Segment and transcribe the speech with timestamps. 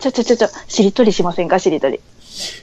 [0.00, 1.58] ちょちょちょちょ、しりとりしませんか？
[1.58, 2.00] しりとり。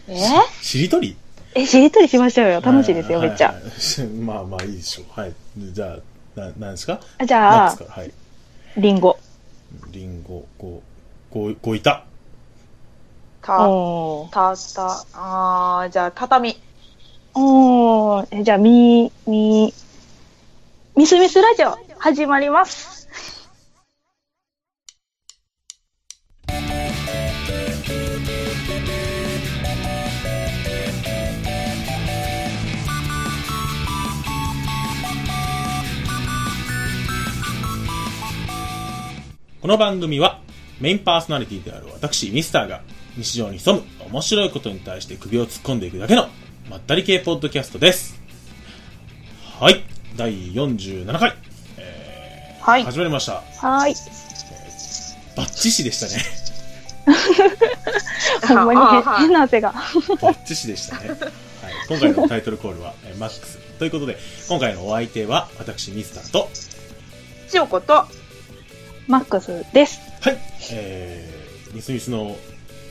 [0.08, 0.18] え？
[0.62, 1.16] しりとり？
[1.56, 2.62] え、しりとりしましょうよ。
[2.62, 3.48] 楽しいですよ、はいめっちゃ。
[3.48, 5.20] はいはいまあまあいいでしょう。
[5.20, 5.34] はい。
[5.58, 5.98] じゃ
[6.36, 7.00] あ、な、なんですか？
[7.20, 7.76] あじゃあ。
[7.76, 8.12] はい。
[8.78, 9.18] リンゴ。
[9.92, 10.82] リンゴ、ご、
[11.32, 12.04] ご、ごいた。
[13.42, 13.54] た。
[13.54, 16.60] た、た、あー、じゃあ、畳。
[17.34, 18.28] おー。
[18.32, 19.74] えじゃあ、み、み、
[20.96, 22.97] ミスミスラジオ、始まります。
[39.68, 40.40] この番組は
[40.80, 42.84] メインパーソナリティである私、ミスターが
[43.18, 46.30] 日常に潜む面白いことに対して首を突っ込んでいくだけの
[46.70, 48.18] まったり系ポッドキャストです。
[49.60, 49.84] はい。
[50.16, 51.36] 第47回。
[51.80, 53.34] えーはい始まりました。
[53.34, 53.96] はーい。
[55.36, 56.24] バッチシでしたね。
[58.48, 59.74] ほんまに変な汗が。
[60.22, 61.10] バッチシでしたね。
[61.10, 61.20] はい。
[61.90, 63.58] 今回のタイトルコールは、えーマックス。
[63.80, 66.50] ということで、今回のお相手は私、ミスターと、
[67.50, 68.08] 千代子と、
[69.08, 70.00] マックスです。
[70.22, 70.38] はい。
[70.72, 72.36] えー、ミスミスの、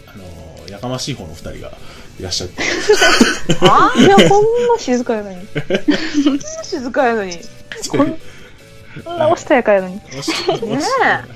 [0.06, 1.72] あのーやかましい方の二人が
[2.19, 2.62] いらっしゃって。
[3.62, 5.47] あいや、ほんま静かやのに。
[6.64, 7.39] 静かやのに。
[7.89, 8.19] こん
[9.19, 9.94] なおしとやかやのに。
[9.97, 10.00] ね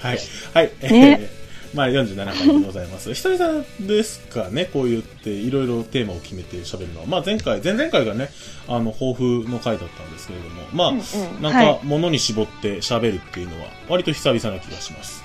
[0.01, 0.19] はい。
[0.55, 0.73] はい。
[0.81, 1.40] えーね
[1.75, 3.15] まあ47回でございます。
[3.15, 7.07] 久々ですかね、こう言っていろいろテーマを決めて喋るのは。
[7.07, 8.31] まあ前回、前々回がね、
[8.69, 15.23] あの、抱負の回だったんですけれども、まあ、うんうんなんはか物に絞って喋るっていうのは割と久々な気がします。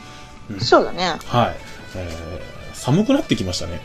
[0.60, 1.18] そうだね。
[1.26, 1.56] はい。
[1.96, 3.82] えー、寒くなってきましたね。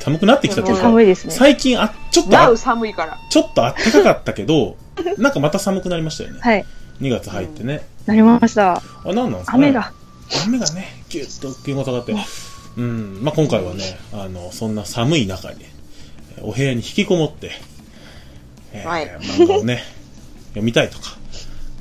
[0.00, 1.32] 寒くなってきたというか、寒いですね。
[1.32, 3.18] 最近あ、ちょっと寒いから。
[3.30, 4.76] ちょっと暖かかったけど、
[5.16, 6.40] なんかまた寒くなりましたよね。
[6.42, 6.64] はい。
[7.00, 7.86] 2月入ってね。
[8.04, 8.74] なりました。
[8.74, 9.68] あ、なんなんですかね。
[9.68, 9.92] 雨が。
[10.46, 12.14] 雨がね、ぎゅっと気温が下がって、
[12.76, 17.52] うん、まあ、今回はね、あの、そんな寒い中に、えーお部屋に引きこもって、
[18.72, 19.06] えーはい。
[19.20, 19.84] 漫画をね、
[20.50, 21.16] 読みたいとか、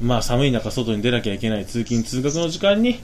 [0.01, 2.99] まあ、寒い中外に出なきゃいけない通勤通学の時間に、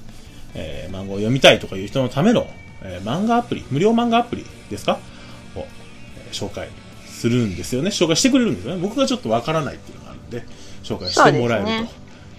[0.54, 2.48] えー漫画を読みたいとかいう人のための、
[2.84, 5.00] えー漫画アプリ、無料漫画アプリですか？
[5.56, 6.70] を、えー紹介
[7.12, 7.90] するんですよね。
[7.90, 8.82] 紹介してくれるんですよね。
[8.82, 10.46] 僕がちょっとわからないっていうのがあるんで、
[10.84, 11.90] 紹介してもらえると、そうですね。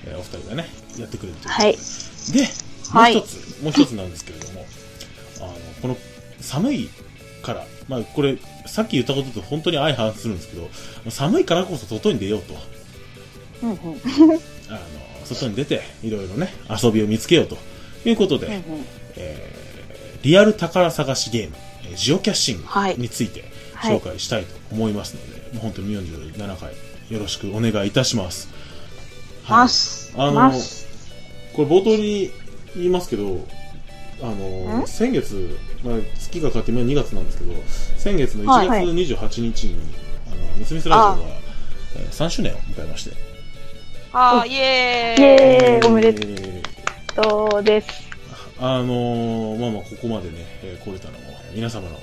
[0.07, 0.69] えーお二人がね、
[0.99, 1.79] やってくれるというこ
[2.27, 2.49] とで
[2.91, 3.15] はい。
[3.15, 4.67] で、もうはい一つ、もう一つなんですけれども、
[5.41, 5.97] あの、この
[6.41, 6.91] 寒い
[7.43, 10.69] から、まあこれ、さっき言ったことと本当に相反するんですけど、
[11.11, 12.55] 寒いからこそ外に出ようと、
[13.63, 13.79] うんうん。
[14.69, 16.53] あの、外に出て、いろいろね、
[16.83, 17.57] 遊びを見つけようと
[18.05, 18.63] いうことで、うんうん
[19.17, 19.61] えー
[20.23, 23.43] リアル宝探しゲーム、えージオキャッシングはいについて
[23.75, 26.75] はい紹介したいと思いますので、もう本当に47回
[27.09, 28.49] よろしくお願いいたします。
[29.45, 30.13] はいます。
[30.15, 30.53] あの
[31.55, 32.31] これ冒頭に
[32.77, 33.47] 言いますけど、
[34.23, 37.53] あの、ん先月、まあ、月がかかって今2月なんですけど、
[37.97, 39.77] 先月の1はい月28日に、
[40.27, 41.41] あの、ミスミスラジオが、えー
[42.11, 43.17] 3周年を迎えまして。
[44.13, 45.25] あー、イエイーイ。
[45.25, 47.89] エーイおめでえーとうです。
[48.61, 51.19] あのーまあまあ、ここまでね、えー来れたのも、
[51.55, 51.99] 皆様の、え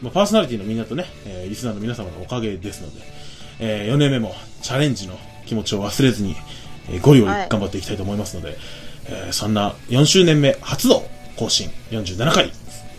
[0.00, 3.00] ーまあ、パーソナリティのみんなとね、えーリスナーの皆様のおかげですので、
[3.60, 6.34] え4年目もチャレンジの気持ちを忘れずに、
[6.90, 8.56] えーゴリゴリはい頑張っていきたいと思いますので、
[9.08, 11.02] えーそんな4周年目初の
[11.36, 12.52] 更新、47回、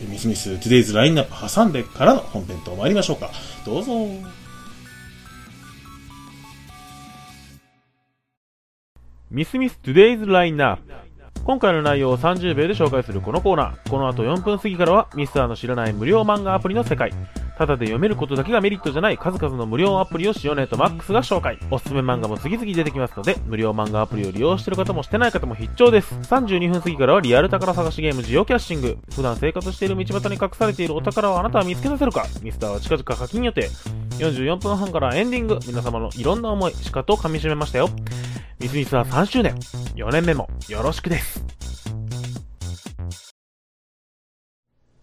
[0.08, 3.32] ミスミス Today's ラインナップ挟んでからの本編と参りましょうか。
[3.66, 3.94] どうぞ。
[9.30, 10.84] ミスミス Today's ラインナップ
[11.44, 13.90] 今回の内容を30秒で紹介するこのコーナー。
[13.90, 17.12] この後4分過ぎからはミスターの知らない無料漫画アプリの世界。
[17.58, 21.58] ただで読めることだけがメリットじゃない数々の無料アプリを塩ネとマックスが紹介。
[21.72, 26.14] おすすめ漫画も次々出てきますので、無料漫画アプリを利用してる方もしてない方も必聴です。
[26.16, 28.98] 32分過ぎからはリアル宝探しゲームジオキャッシング。
[29.14, 33.68] 普段生活している道端に隠されているお宝をあなたは見つけ出せるかミスターは近々課金予定。
[34.20, 35.60] 44分半からエンディング。
[35.68, 37.90] 皆様のいろんな思い、しかと噛み締めましたよ。
[38.60, 39.56] ミスミスは3周年。
[39.96, 41.44] 4年目もよろしくです。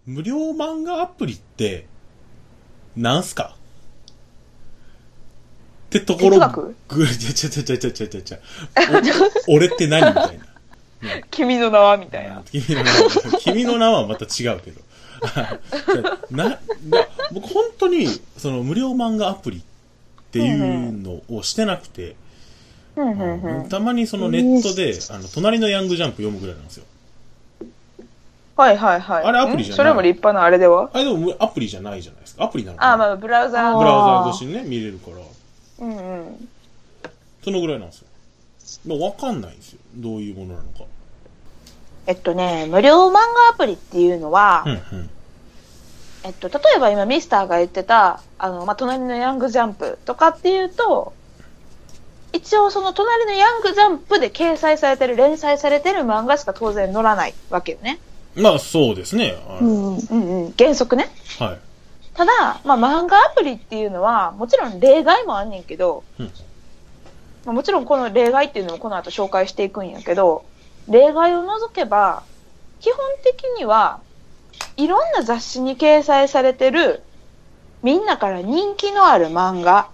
[0.04, 1.86] 無料漫画アプリって、
[2.96, 3.56] なんすか？
[5.86, 6.76] ってところ哲学？
[6.88, 8.38] ぐ、ちゃちゃちゃちゃちゃちゃちゃちゃ。
[9.48, 10.46] お 俺って何みたいな。
[11.30, 12.42] 君の名はみたいな。
[12.50, 13.10] 君の名は、
[13.40, 14.80] 君の名はまた違うけど。
[16.30, 16.58] な、な、
[17.32, 18.06] 僕本当に、
[18.36, 19.62] その無料漫画アプリっ
[20.30, 22.16] ていうのをしてなくて、
[22.96, 23.68] うんうんうん。
[23.68, 26.84] たまにそのネットで、あの、隣のヤングジャンプ読むぐらいなんですよ。
[28.56, 29.24] はいはいはい。
[29.24, 29.74] あれアプリじゃない？
[29.74, 30.88] んそれも立派なあれでは？
[30.92, 32.44] あれでもアプリじゃないじゃないですか。
[32.44, 33.92] アプリなのかなあー、まあ、ブラウザーブラウ
[34.24, 35.16] ザー越しにね、見れるから、
[35.86, 36.48] うんうん。
[37.44, 38.06] そのぐらいなんですよ。
[38.86, 39.78] まあわかんないんですよ。
[39.96, 40.84] どういうものなのか。
[42.06, 43.20] えっとね、無料漫画
[43.52, 45.10] アプリっていうのは、うんうん。
[46.24, 51.12] えっと、例えば今ミスターが言ってた、あの、まあ、隣のヤングジャンプとかっていうと、
[52.36, 57.98] 一応その隣のヤングジャンプで掲載されてる、連載されてる漫画しか当然載らないわけよね。
[58.34, 59.34] まあ、そうですね。
[59.60, 59.96] うん。
[59.96, 60.54] うんうん。
[60.58, 61.08] 原則ね。
[61.38, 61.58] はい。
[62.12, 66.26] ただ、まあ、漫画アプリっていうのは、もちろん例外もあんねんけど、うん
[67.46, 70.44] まあ、もちろんこの例外っていうのもこの後紹介していくんやけど、
[70.88, 72.22] 例外を除けば、
[72.80, 74.00] 基本的には、
[74.76, 77.02] いろんな雑誌に掲載されてる、
[77.82, 79.88] みんなから人気のある漫画。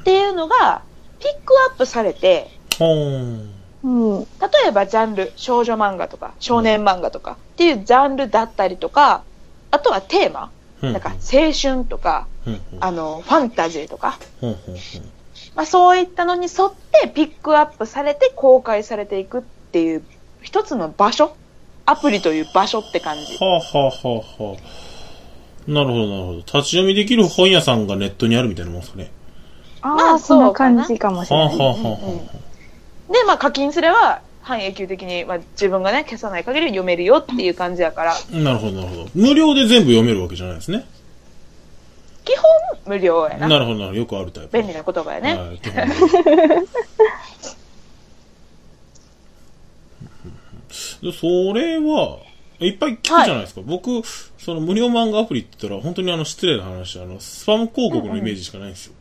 [0.00, 0.82] っていうのが、
[1.20, 2.50] ピックアップされて。
[2.80, 4.20] うん。
[4.20, 4.26] 例
[4.68, 9.22] えばジャンル、少女漫画とか、少年漫画とかっていうジャンルだったりとか、
[9.70, 10.50] あとはテーマ、
[10.80, 12.60] うんなんか青春とか、うんうん。
[12.80, 14.18] あの、ファンタジーとか。
[15.54, 16.72] まあ、そういったのに沿っ
[17.02, 20.04] てピックアップされて公開されていくっていう
[20.40, 21.34] 一つの場所
[21.84, 23.36] アプリという場所って感じ。
[23.38, 23.90] はあ、はあは
[24.38, 26.36] あはあ、なるほど、なるほど。
[26.38, 29.10] 立ち読みできる本屋さんがネットにあるみたいなもんですかね。
[29.82, 31.76] ああ、まあそんな感じかもしはあ、れない。
[33.12, 39.10] で、まあ課金すれば半永久的に、まあ、自分がね、消さない限り読めるよっていう感じやから、あ、なるほど、なるほど。
[39.14, 40.86] 無料で全部読めるわけじゃないですね。
[42.24, 42.44] 基本
[42.86, 43.48] 無料やな。
[43.48, 44.00] なるほど、なるほど。
[44.00, 44.58] よくあるタイプ。
[44.58, 45.34] 便利な言葉やね。
[45.36, 45.60] はい、
[51.12, 52.18] それは、
[52.60, 53.60] いっぱい聞くじゃないですか。
[53.64, 54.02] 僕、
[54.38, 58.94] その無料漫画アプリって言ったら、本当にあの失礼な話、あの、スパム広告のイメージしかないんですよ。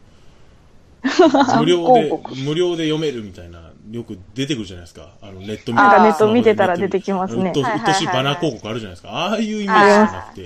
[1.60, 5.10] 無料で無料で読めるみたいな、よく出てくるじゃないですか。
[5.22, 7.48] あの、ネット見なんかネット見てたら出てきますね。
[7.48, 7.64] うっと
[7.94, 9.10] しいバナー広告あるじゃないですか。
[9.10, 10.42] ああいうイメージじゃなくて、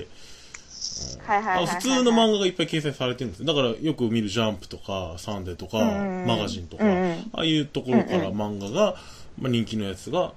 [1.26, 3.40] はいはい普通の漫画がいっぱい掲載されてるんです。
[3.40, 6.84] よだからよく見るジャンプとかサンデーとか、マガジンとか、
[7.32, 8.96] ああいうところから漫画が、
[9.38, 10.32] まあ、人気のやつが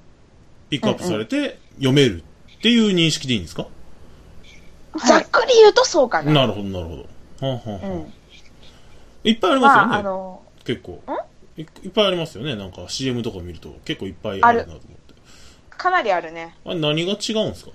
[0.69, 2.23] ピックアップされて読める
[2.57, 3.67] っていう認識でいいんですか、
[5.05, 6.31] ざっくり言うとそうかな。
[6.31, 8.05] なるほどなるほど、はあはあは。
[9.25, 11.01] いっぱいありますよね、まあ、あの、結構。
[11.57, 12.55] いいっぱいありますよね。
[12.55, 14.95] なんか CM とか見ると結構いっぱいあるなと思って。
[15.69, 16.55] かなりあるね。
[16.65, 17.71] あれ何が違うんですか、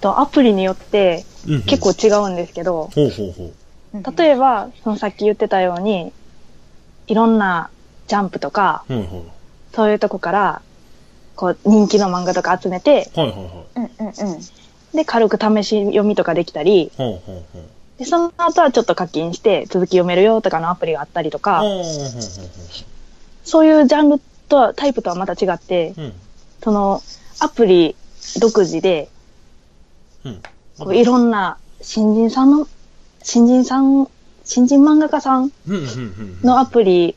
[0.00, 1.62] とアプリによってうんうん。
[1.62, 4.16] 結構違うんですけど、ほうほうほう。
[4.16, 6.12] 例えば、そのさっき言ってたように、
[7.06, 7.70] いろんな
[8.06, 9.08] ジャンプとか、はいはい。
[9.72, 10.62] そういうとこから、
[11.36, 13.46] こう、人気の漫画とか集めて、はいはいはい。
[13.76, 14.40] うんうんうん。
[14.94, 17.62] で、軽く試し読みとかできたり、ほうほうほう
[17.98, 21.62] で、その後はちょっと課金して続き読めるよとかのアプリがあったりとか、
[23.44, 26.12] そういうジャンルとは、タイプとはまた違って、ううん。
[26.62, 27.02] その、
[27.40, 27.96] アプリ
[28.40, 29.08] 独自で、
[30.24, 30.42] うん。
[30.78, 32.68] こういろんな新人さんの、
[33.22, 34.08] 新人さん、
[34.44, 35.52] 新人漫画家さん
[36.42, 37.16] のアプリ、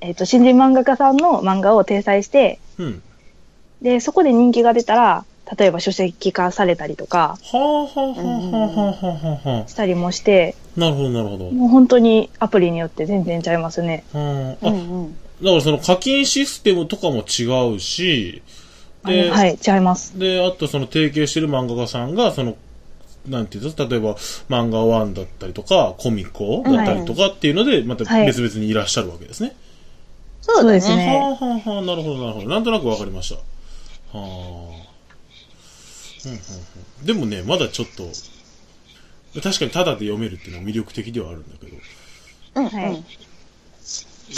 [0.00, 3.02] えっ、と、新人漫画家さんの漫画を掲載して、うん。
[3.82, 5.24] で、そこで人気が出たら、
[5.58, 10.80] 例えば書籍化されたりとかはあはあはあはあはあはあはしたりもして、あ。
[10.80, 11.50] なるほどなるほど。
[11.50, 14.04] もう本当にアプリによって全然ちゃいますね。
[14.14, 15.16] うんうん。
[15.42, 18.42] だからその課金システムとかも違うし、
[19.04, 20.18] で、はい、違います。
[20.18, 22.56] で、あとその提携してる漫画家さんが、その、
[23.26, 24.14] なんていうの例えば、
[24.48, 29.56] 漫画ワンだったりとか、コミコだったりとかっていうので、またはい別々にいらっしゃるわけですね。
[30.42, 30.72] そうだね。
[30.74, 32.48] ですねはあはあはあ、なるほどなるほど。
[32.48, 33.36] なんとなくわかりました。
[34.18, 34.24] は
[34.66, 34.69] あ。
[36.26, 36.38] うんうん
[37.00, 37.06] うん。
[37.06, 38.10] でもね、まだちょっと、
[39.40, 41.76] 確かにタダで読めるっていうのは魅力的ではあるんだけど、
[42.56, 42.70] うんうん。
[42.70, 43.04] はい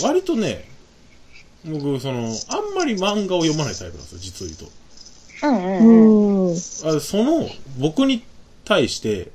[0.01, 0.65] 割とね、
[1.65, 4.83] 僕、その、あんまり漫画を読まないタイプなんですよ、実を言うと。
[5.43, 6.55] うんううんうん。
[6.55, 7.49] あその、
[7.79, 8.25] 僕に
[8.65, 9.31] 対して、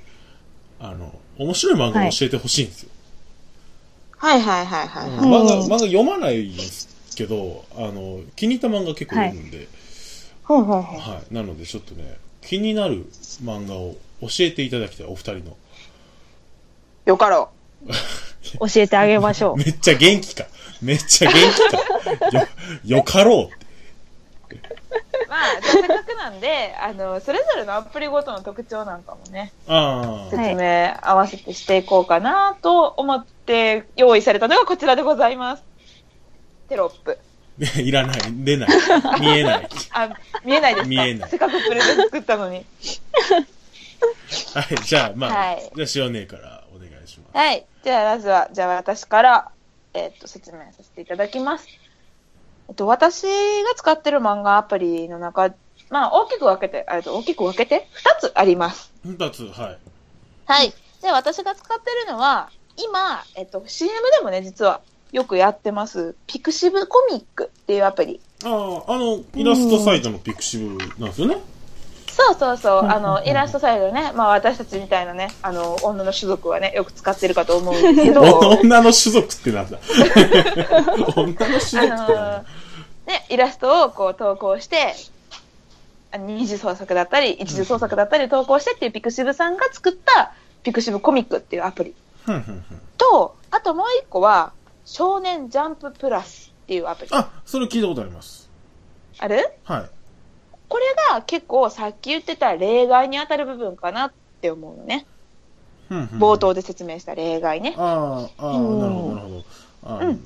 [0.80, 2.90] あの、面白い漫画を教えてほしいんですよ。
[4.18, 5.10] はいはいはいはい。
[5.10, 9.68] うん漫画、漫画読まないんですけど、あの、気に入った漫画結構読むんで、
[10.44, 11.00] ほうほうほう。
[11.00, 11.34] はい。
[11.34, 13.06] なので、ちょっとね、気になる
[13.44, 15.58] 漫画を教えていただきたい、お二人の。
[17.06, 17.50] よかろ
[18.60, 19.64] 教えてあげましょうめ。
[19.66, 20.46] っちゃ元気か。
[20.82, 22.40] めっちゃ元気か。
[22.40, 22.48] よ、
[22.86, 24.56] よかろうって。
[24.56, 24.60] う。
[25.28, 35.64] まあ、せっかくなんで、あの、それぞれのアプリごとの特徴なんかもね、ああ、説明合わせてしていこうかなと思って用意されたのがこちらでございます。
[36.70, 37.20] テロップ。
[37.82, 38.70] いらない、出ない、
[39.20, 39.70] 見えない。
[39.92, 40.10] あ、
[40.46, 40.88] 見えないですか？
[40.88, 42.66] 見えないせっかくプレゼン作ったのに。
[44.54, 47.38] はい、じゃあ、まあ、はいじゃあ、塩姉からお願いします。
[47.38, 47.66] はい。
[47.84, 49.50] じゃあ、まずは、じゃあ私から、
[49.94, 51.68] えっと、説明させていただきます。
[52.70, 53.30] えっと、私が
[53.76, 55.52] 使ってる漫画アプリの中、
[55.90, 58.92] まあ、大きく分けて、えっと、大きく分けて、二つあります。
[59.04, 59.78] 二つ、はい。
[60.46, 60.74] はい。
[61.02, 68.20] で、私が使ってるのは、今、えっと、CM でもね、実はよくやってます、ピクシブコミックっていうアプリ。
[68.44, 68.48] あ
[68.88, 71.38] あ、あの、イラストサイトのピクシブなんですよね？
[72.12, 72.88] そうそうそう、あうん。
[72.88, 78.22] うんう、んのイラストサイトね、まあ私たちみたいなね、あの、女の種族はね、よく使ってるかと思うんですけど、
[78.62, 79.78] 女の種族ってなんだ？
[81.16, 82.46] 女の種族ってなんあだの
[83.08, 84.96] ね、イラストをこう投稿して、
[86.12, 90.32] あ二次創作だったり、一次創作だったり投稿してっていうピクシブさんが作った
[90.64, 91.94] ピクシブコミックっていうアプリ。
[92.98, 94.52] と、あともう一個は、
[94.88, 97.12] 少年ジャンププラスっていうアプリ。
[97.12, 98.50] あ、それ聞いたことあります。
[99.20, 99.46] ある？
[99.66, 99.90] はい。
[100.70, 105.06] これが結構さっき言ってた例外に当たる部分かなって思うのね。
[105.90, 107.76] 冒頭で説明した例外ね。
[107.78, 108.78] ああ、なるほど、
[109.16, 110.06] なるほど。
[110.06, 110.22] うん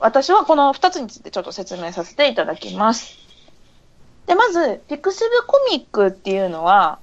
[0.00, 3.16] 私はこの2つについてちょっと説明させていただきます。
[4.26, 6.98] で、まず、ピクシブコミックっていうのは、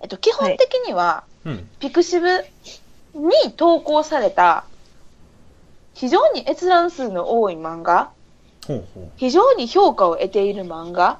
[0.00, 1.68] えっと、基本的には、うん。
[1.78, 2.26] ピクシブ
[3.14, 4.64] に投稿された、
[5.94, 8.10] 非常に閲覧数の多い漫画、
[8.66, 9.10] ほうほう。
[9.16, 11.18] 非常に評価を得ている漫画。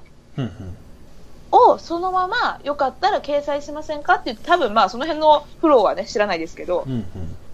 [1.50, 4.14] をそのままよかったら掲載しませんか？
[4.14, 7.00] って言って、多分まあその辺のフローはね、知らないですけど、うんうん。
[7.00, 7.04] っ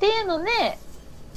[0.01, 0.51] ていうので、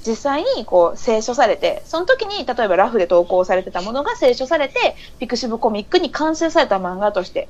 [0.06, 7.48] 実際にこう清書されて、その時に例えばラフで投稿されてたものが清書されて、ピクシブコミックに完成された漫画として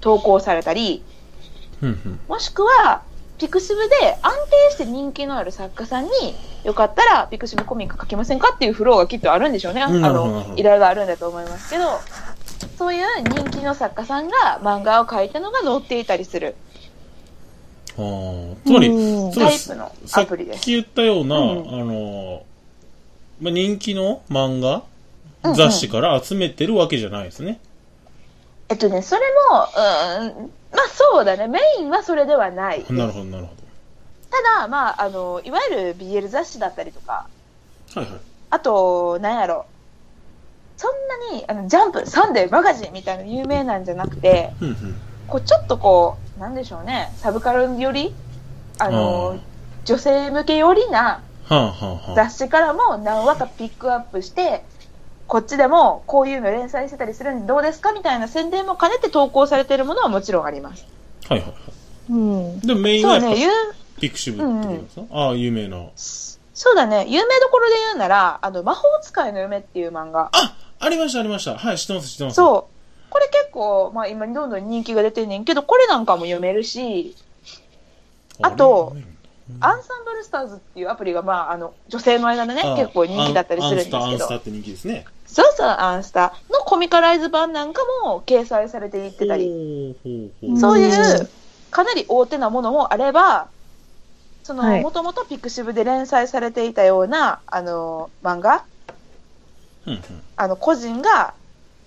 [0.00, 1.04] 投稿されたり、
[1.78, 2.20] ふんふん。
[2.26, 3.02] もしくは、
[3.44, 4.32] ピクシブで安
[4.70, 6.10] 定して人気のある作家さんに、
[6.64, 9.82] よかったらピクシブコミック書きませんかっていうフローがきっとあるんでしょうね。
[9.82, 11.84] あの、ど依頼があるんだと思いますけど、
[12.78, 16.56] そういう人気の作家さんが漫画を描いたのが載っていたりする。
[17.98, 18.88] ああ、つまり、
[19.34, 20.56] タイプのアプリです。
[20.56, 21.68] さっき言ったような、うん。
[21.68, 22.42] あの、
[23.42, 24.84] まあ、人気の漫画、
[25.42, 25.54] うんうん。
[25.54, 27.60] 雑誌から集めてるわけじゃないですね。
[28.70, 29.20] えっとね、それ
[29.50, 32.84] も、うん、まあそうだね、メインはそれではない。
[32.90, 33.54] なるほど、なるほ
[34.30, 37.28] ただ、まあ、あの、いわゆる BL 雑誌だったりとか、
[37.94, 38.00] ど。
[38.00, 38.20] はいはい。
[38.50, 39.66] あと、なんやろ、
[40.76, 40.90] そん
[41.32, 44.94] なに、あの、ジャンプ、サンデー、マガジンみたいな有名なんじゃなくて、ふんふん。
[45.28, 48.12] こう、ちょっとこう、なんでしょうね、サブカルより、
[48.78, 49.38] あの、
[49.84, 51.22] 女性向けよりな。
[52.16, 54.64] 雑誌からも何話かピックアップして、
[55.26, 60.86] こっちでもこういうの連載してたりするんでどうですかみたいな宣伝も兼ねて投稿されているものはもちろんあります。
[61.28, 61.54] はいはいは
[62.10, 62.58] うん。
[62.58, 62.60] い。
[62.60, 63.52] でもメインはやっ有ぱ
[64.00, 65.86] ピクシブってことですか、ああ、有名な。
[65.96, 70.30] そうだね、有名どころで言うなら、あの、魔法使いの嫁っていう漫画。
[70.32, 71.56] あありました、ありました。
[71.56, 72.34] はい、知ってます、知ってます。
[72.34, 73.10] そう。
[73.10, 77.16] これ結構、まあ今どんどん人気が出てんねんけど、これなんかも読めるし、
[78.42, 79.02] あとれ
[79.60, 85.04] アンサンブルスターズっていうアプリが、まああの、女性の間でね、あ結構人気だったりするんですけアンアンスタ、アンスタど、って人気ですね。
[85.34, 89.50] そうそう、アンスタのコミカライズ版なんかも掲載されていってたり。
[90.60, 91.28] そういう
[91.70, 93.48] かなり大手なものもあれば、
[94.44, 98.64] その、はいもともとピクシブで連載されていたような、あの、漫画
[99.86, 100.00] うんうん。
[100.36, 101.34] あの、個人が、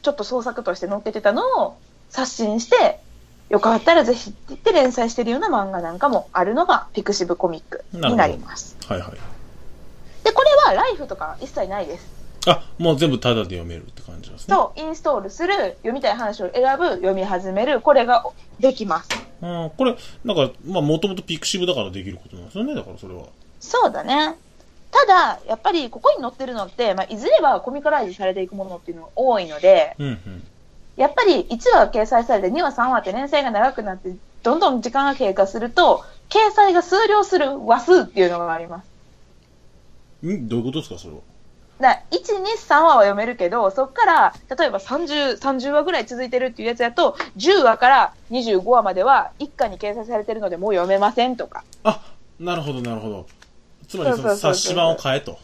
[0.01, 1.77] ちょっと創作として載っけてたのを
[2.09, 2.99] 刷新して、
[3.49, 8.77] よかったらぜひって言って連載してるような漫画なんかもあるのがピクシブコミックになります。
[8.89, 9.11] はいはい。
[10.23, 12.16] で、これはライフとか一切ないです。
[12.53, 14.55] あ、もう全部タダで読めるって感じですね。
[14.55, 18.25] そう、インストールする、読みたい話を選ぶ、読み始める、これが
[18.59, 19.09] できます。
[19.41, 23.23] うん、これ、なんか、まあ、もともとピクシブだからできることなんですよね、だからそれは。
[23.59, 24.35] そうだね。
[24.89, 30.43] ただ、やっぱりここに載ってるのって、まあ、いずれはコミカライズされていくものっていうのが多いので、うんうん。
[30.95, 40.25] やっぱり1話掲載されて2話3話って連載が長くなって、どんどん時間が経過すると、掲載が数量する話数っていうのがあります。
[40.25, 40.47] ん？
[40.47, 41.19] どういうことですか、それは？
[41.79, 51.63] だから1、2、3話は読めるけど、そこから、例えば30、30話ぐらい続いてるっていうやつだと、10話から25話までは一巻に掲載されてるのでもう読めませんとか。
[51.83, 52.01] あ、
[52.39, 53.27] なるほど、なるほど。
[53.87, 55.37] つまり、その冊子版を変えと。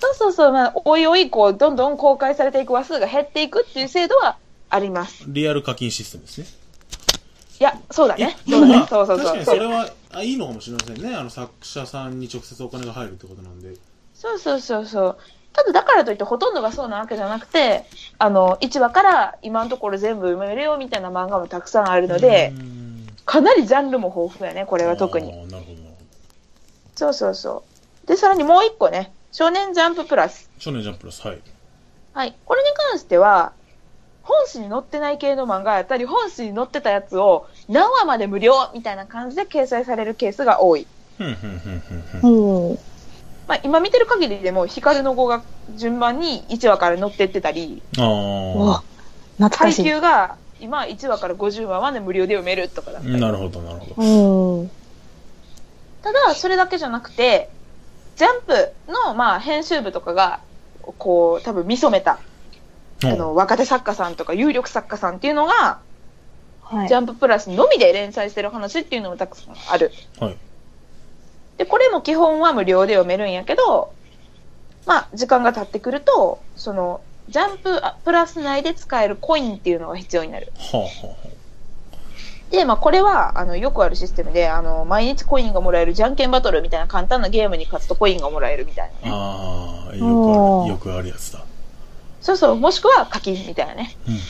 [0.00, 4.36] そうそうそう、まあ、おいおい、こう、どんどん公開されていく話数が減っていくっていう制度は
[4.68, 5.24] あります。
[5.28, 6.46] リアル課金システムですね。
[7.60, 8.36] いや、そうだね。
[8.44, 8.86] いそうだね。
[8.88, 9.44] そうそうそう確かに。
[9.46, 11.14] それは、あ、いいのかもしれませんね。
[11.14, 13.74] あの、作者さんに直接お金が入るってことなんで。
[14.14, 15.18] そうそうそうそう。
[15.54, 17.84] ただ、だからといってほとんどがそうなわけじゃなくて、
[18.18, 25.32] あの、1話から今のところ全部読めるよみたいな漫画もたくさんあるのでう、んかなりジャンルも豊富やね、これは特に。
[26.96, 27.64] そうそうそ
[28.04, 28.06] う。
[28.06, 30.50] で、さらにもう一個ね、少年ジャンププラス。
[30.58, 31.40] 少年ジャンププラス、はい。
[32.12, 32.34] はい。
[32.44, 33.52] これに関しては、
[34.22, 40.86] 本誌に載ってない系の漫画やったり、本誌に載ってたやつを何話まで無料みたいな感じで掲載されるケースが多い。
[41.18, 42.70] ふんふんふんふんふん。
[42.70, 42.78] うん。
[43.46, 45.42] まあ、今見てる限りでも、光の語が
[45.76, 48.82] 順番に1話から載ってってたり、あ
[49.36, 49.84] 懐かしい。
[49.84, 53.20] 給が今1話から50話まで無料で読めるとかだったり。
[53.20, 54.60] なるほど、なるほど。
[54.60, 54.70] うん。
[56.02, 57.50] ただ、それだけじゃなくて、
[58.16, 60.40] ジャンプの、まあ、編集部とかが、
[60.98, 62.18] こう、多分見初めた、
[63.02, 65.80] あの、若手作家さんとか有力作家さんっていうのが、
[66.62, 66.94] はいジ。
[66.94, 69.92] ャンププラスのみで連載してる話っていうのもたくさんある。
[70.18, 70.36] はい。
[71.58, 73.92] で、これも基本は無料で読めるんやけど、
[74.86, 80.52] まあ、時間が経ってくると、その、ジャンププラス内で使えるコインっていうのが必要になる。
[80.56, 81.14] はあ、はあは
[82.50, 89.14] で、まあ、これは、あの、よくあるシステムで、あの、毎日コインがもらえるじゃんけんバトルみたいな簡単なゲームに勝つとコインがもらえるみたいなね。
[89.14, 89.86] あ。
[89.88, 91.44] ああ、よくある、よくあるやつだ。
[92.20, 93.96] そうそう、もしくは課金みたいなね。
[94.06, 94.20] うんうん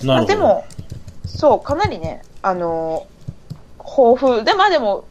[0.00, 0.06] うん。
[0.08, 0.34] なるほど。
[0.34, 0.64] でも、
[1.26, 3.15] そう、かなりね、あのー
[3.86, 4.44] 豊富。
[4.44, 5.04] で、まあでも、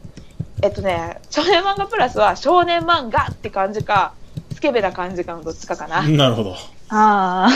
[0.62, 4.14] えっとね、少年漫画プラスは少年漫画って感じか、
[4.52, 6.00] スケベな感じかのどっちかかな。
[6.00, 6.16] うん。
[6.16, 6.54] なるほど。
[6.88, 7.50] ああ。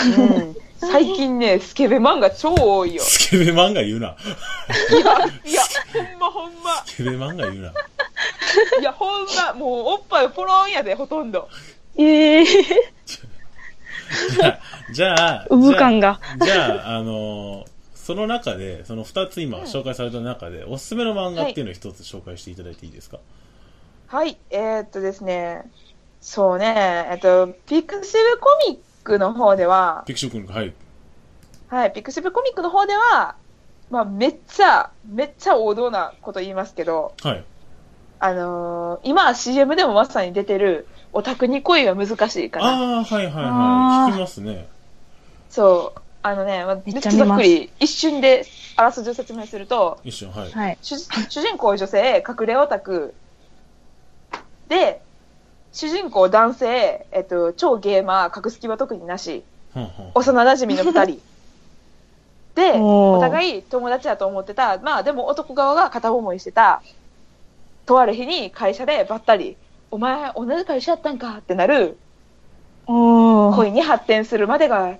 [0.80, 3.02] 最近ね、スケベ漫画超多いよ。
[3.02, 4.16] スケベ漫画言うな。
[4.90, 5.00] いや、
[5.44, 5.62] いや、
[5.92, 6.84] ほんまほんま。
[6.86, 7.72] スケベ漫画言うな。
[8.80, 11.48] いや、ほんま、もうおっぱいポロンやで、ほとんど。
[11.96, 14.58] ええじゃあ、
[14.92, 16.18] じゃあ、ウブ感が。
[16.42, 17.69] じゃあ、あのー
[18.10, 23.18] その中で、その二つ今紹介された中で、おすすめの漫画っていうのを一つ紹介していただいていいですか？
[24.08, 25.62] はい、えー、っとですね、
[26.20, 30.74] そうね、えっと、ピクシブコミックの方では、ピクシブ君が、はい。
[31.68, 33.36] はい、ピクシブコミックの方では、
[33.90, 37.44] まあ、めっちゃ、めっちゃ王道なこと言いますけど、はい。
[38.18, 42.66] あのー今 CM でもまさに出てる、オタクに恋は難しいかな。
[42.66, 44.12] ああ、はいはいはい。
[44.12, 44.68] 聞きますね。
[45.48, 46.00] そう。
[46.22, 48.44] あのね、まあめっちゃざっくり、一瞬で
[48.76, 50.50] あらすじを説明すると、一瞬、はい。
[50.52, 50.78] はい。
[50.82, 53.14] 主主人公女性、隠れオタク、
[54.68, 55.02] で、
[55.72, 59.92] 主人公男性、えっと、超ゲーマー、隠す気は特になし、はんはん。
[60.14, 61.22] 幼馴染の二人。
[62.54, 66.82] で、お互い友達だと思ってた、まあでも男側が片思いしてた、
[67.86, 69.56] とある日に会社でばったり、
[69.90, 71.38] お前同じ会社やったんか？
[71.38, 71.98] ってなる。
[72.86, 74.98] 恋に発展するまでが、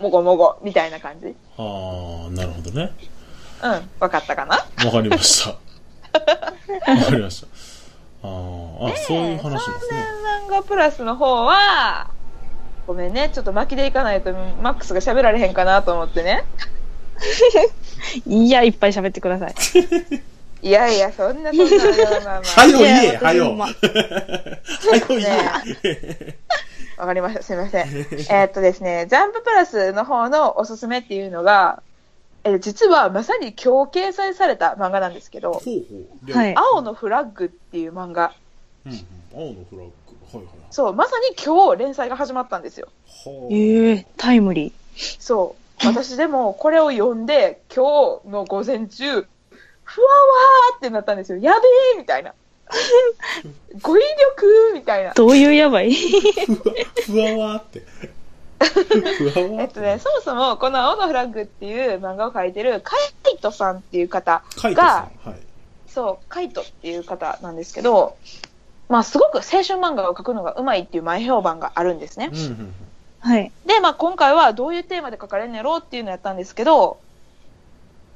[0.00, 1.34] もごもごみたいな感じ。
[1.56, 2.92] ああ、なるほどね。
[3.62, 4.56] うん、わかったかな？
[4.84, 5.50] わかりました。
[6.92, 7.46] わかりました。
[8.22, 10.06] あーあ、そういう話ですね。
[10.48, 12.10] 漫画プラスの方は、
[12.86, 14.32] ごめんね、ちょっと巻きでいかないと
[14.62, 16.44] マックスが喋られへんかなと思ってね。
[18.26, 19.54] いや、いっぱい喋ってください。
[20.60, 22.60] いやいや、そんなそんな、まあまあまあ。
[22.60, 23.56] はよ言え、いやはよ。
[23.56, 23.74] はよ
[25.10, 25.18] 言
[25.84, 26.38] え。
[26.98, 27.42] わかりました。
[27.42, 27.88] すみません。
[27.88, 31.82] えーっとですね、ジャンププラスの方のおすすめっていうのが、
[32.44, 35.70] えー実はまさに今日掲載された漫画なんですけど、ほうほ
[36.24, 36.26] う。
[36.26, 38.32] ではい青のフラッグっていう漫画。
[38.86, 38.98] うんうん。
[39.34, 39.92] 青のフラッグ。
[40.32, 42.88] はいはいそう、まさに今日連載が始まったんですよ。
[43.24, 43.54] はい。
[43.54, 45.86] ええタイムリそう。
[45.86, 51.38] 私でもこれを読んで、今日の午前中、ふわわーってなったんですよ。
[51.38, 51.58] やべ
[51.94, 52.34] えみたいな。
[53.82, 55.14] 語彙力みたいなー。。
[55.14, 57.82] どういうやばいふわわーって。
[58.58, 62.96] ふわわーえっとね、そもそもこの青のフラッグっていう漫画を描いてるカ
[63.32, 64.86] イトさんっていう方カイトさ
[65.24, 65.30] が、ん。
[65.30, 65.40] はい。
[65.88, 68.16] そう、カイトっていう方なんですけど、
[68.88, 72.38] まあすごく青春漫画を描くのがうまいっていう前評判があるんですねうん。
[72.38, 72.74] うん
[73.20, 73.50] はい。
[73.66, 77.00] で、まあ今回はどういうテーマで書かれるんやろうっていうのをやったんですけど、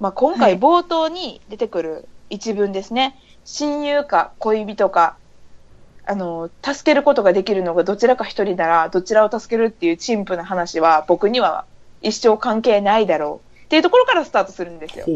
[0.00, 3.16] まあ今回冒頭に出てくる一文ですね。
[3.44, 5.16] 親友か恋人か、
[6.06, 11.64] あの、助けることができるのがどちらか一人なら、どちらを助けるっていう陳腐な話は僕には
[12.02, 15.06] 一生関係ないだろうっていうところからスタートするんですよ。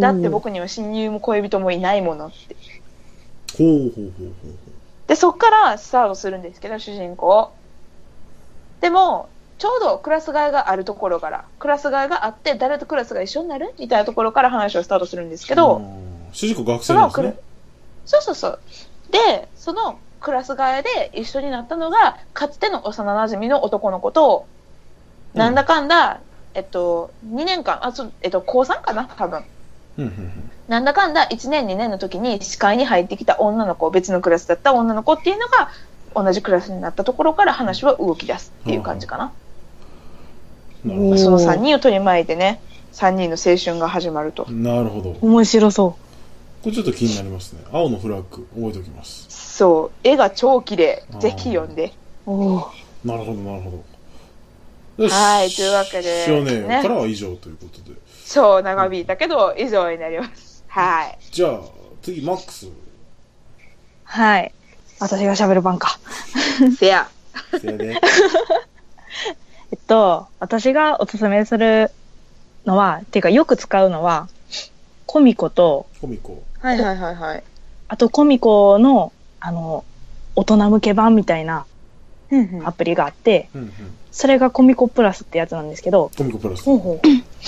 [0.00, 2.56] だって僕には親友も恋人もいないものって。
[3.56, 4.68] ほうほうほうほう
[5.06, 7.50] で、そっからスタートするんですけど、主人公。
[8.80, 17.48] でも、ちょうどクラス替えがあるところから、クラス替えがあって、誰とクラスが一緒になるみたいなところから話をスタートするんですけど、うん主人公学そのクラ生なんですね。
[18.06, 18.60] そうそうそう。
[19.10, 24.58] で、そのクラス替えで一緒になったのが、かつての幼馴染の男の子と、うん
[25.38, 26.20] なんだかんだ、
[26.54, 29.44] えっと、2年間、あ、そうえっと、高3かな多分。
[29.98, 35.70] うんうんうんなんだかんだ1年2年の時に視界に入ってきた女の子、別のクラスだった女の子っていうのが
[36.14, 39.32] 同じクラスになったところから話は動き出すっていう感じかな。
[40.84, 42.60] なるほその3人を取り巻いてね、
[42.92, 44.52] 3人の青春が始まるとど。。
[44.52, 45.14] なるほど。
[45.14, 45.96] こ面白そ
[46.66, 47.60] れちょっと気になりますね。
[47.72, 49.26] 青のフラッグ、覚えておきます。
[49.28, 51.92] そう、絵が超綺麗ぜひ読んで。
[53.04, 53.84] なるほど、なるほ
[54.98, 55.04] ど。
[55.04, 55.12] よし。
[55.12, 57.96] はいというわけで少年ねからは以上ということで。
[58.26, 60.64] 超長引いたけど、以上になります。
[60.68, 61.18] はい。
[61.30, 61.60] じゃあ、
[62.02, 62.68] 次、マックス。
[64.04, 64.52] はい。
[65.00, 65.98] 私が喋る番か。
[66.76, 67.08] せや。
[67.60, 68.00] せやで。
[69.70, 71.90] えっと、私がおすすめする
[72.66, 74.28] のは、っていうかよく使うのは、
[75.06, 76.42] コミコとコミコ。
[76.60, 77.42] はいはいはいはい。
[77.88, 79.84] あとコミコの、あの、
[80.36, 81.66] 大人向け版みたいな
[82.30, 83.72] うんうんアプリがあって、うんうん。
[84.10, 86.64] それがコミコプラスってやつなんですけど、コミコプラス。
[86.64, 87.00] ほうほ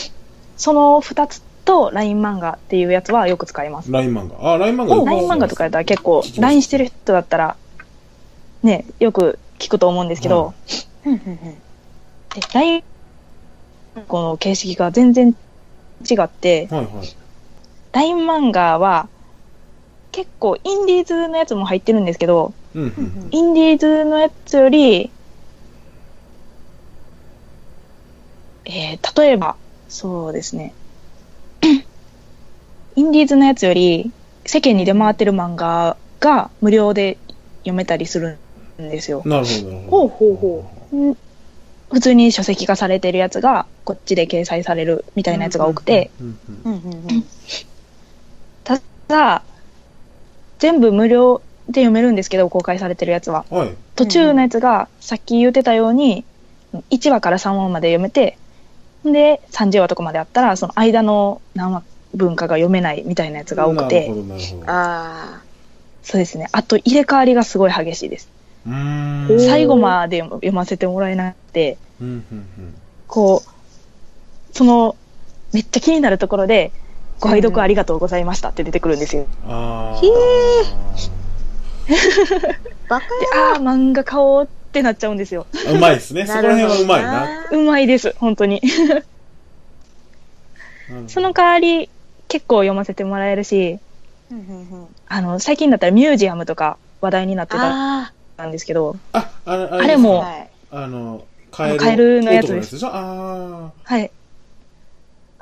[0.56, 3.90] その2つと LINE 漫画っていうやつはよく使います。
[3.90, 4.54] LINE 漫画。
[4.54, 7.56] あ、LINE 漫画 LINE 漫画とかやったら結構 LINE してる人だったら、
[8.62, 10.54] ね、よく聞くと思うんですけど、
[11.04, 11.10] う。
[11.10, 11.38] うんうんうん
[12.34, 12.84] で LINE
[14.06, 15.34] この形式が全然
[16.08, 17.19] 違って、はいはい。
[17.92, 19.08] LINE 漫画は
[20.12, 23.28] 結構インディーズのやつも入ってるんですけど、うんうん。
[23.30, 25.10] インディーズのやつより、
[28.64, 29.56] えー、例えば、
[29.88, 30.72] そうですね。
[32.96, 34.10] インディーズのやつより、
[34.44, 37.18] 世間に出回ってる漫画が無料で
[37.60, 38.38] 読めたりする
[38.80, 39.22] んですよ。
[39.24, 39.90] なるほど、なるほど。
[39.90, 41.16] ほうほうほん
[41.90, 46.10] 普通に書籍化されてるやつが、こっちで掲載されるみたいなやつが多くて、
[49.10, 49.24] うんうん。
[49.24, 49.42] うんうんうんただ、
[50.60, 53.44] 全部無料で読めるんですけど、公開されてるやつは。
[53.50, 53.74] はい。
[53.96, 56.24] 途中のやつが、さっき言ってたように、
[56.90, 58.38] 1話から3話まで読めて、
[59.04, 61.82] で、30話とかまであったら、その間の何話
[62.14, 64.64] 分かが読めないみたいなやつが多くて、なるほど、なるほど。
[64.68, 65.40] あ
[66.04, 66.46] そうですね。
[66.52, 68.28] あと、入れ替わりがすごい激しいです。
[69.48, 72.74] 最後まで読ませてもらえなくて、うんうん
[73.08, 74.94] こう、その、
[75.52, 76.70] めっちゃ気になるところで、
[77.20, 79.26] ご拝読ありがとうございましたって出てくるんですよ。
[79.46, 79.52] うん。
[79.52, 79.96] ああ。
[80.00, 80.10] ひ
[82.88, 85.46] バカで、あー、漫画買おうってなっちゃうんですよ。
[85.72, 86.26] うまいですね。
[86.26, 87.28] そこら辺はうまいな。
[87.50, 88.60] うまいです、本当に。
[91.08, 91.88] その代わり、
[92.28, 93.78] 結構読ませてもらえるし、
[95.08, 101.78] あの、最近だったらミュージアムとか話題になってたあんですけど、あ、あれ、ああれもーはいあの、カエル。
[101.78, 102.88] カエルのやつです男でしょ？
[102.92, 104.10] あはい。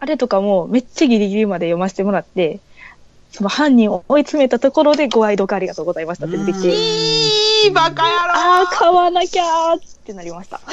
[0.00, 2.60] あれとかもめっちゃギリギリまで読ませてもらって、
[3.32, 8.14] その犯人を追い詰めたところでご愛読ありがとうございましたって出てきて、いいバカ野郎
[8.62, 10.56] あー、買わなきゃーってなりました。
[10.56, 10.60] あ。
[10.66, 10.70] あ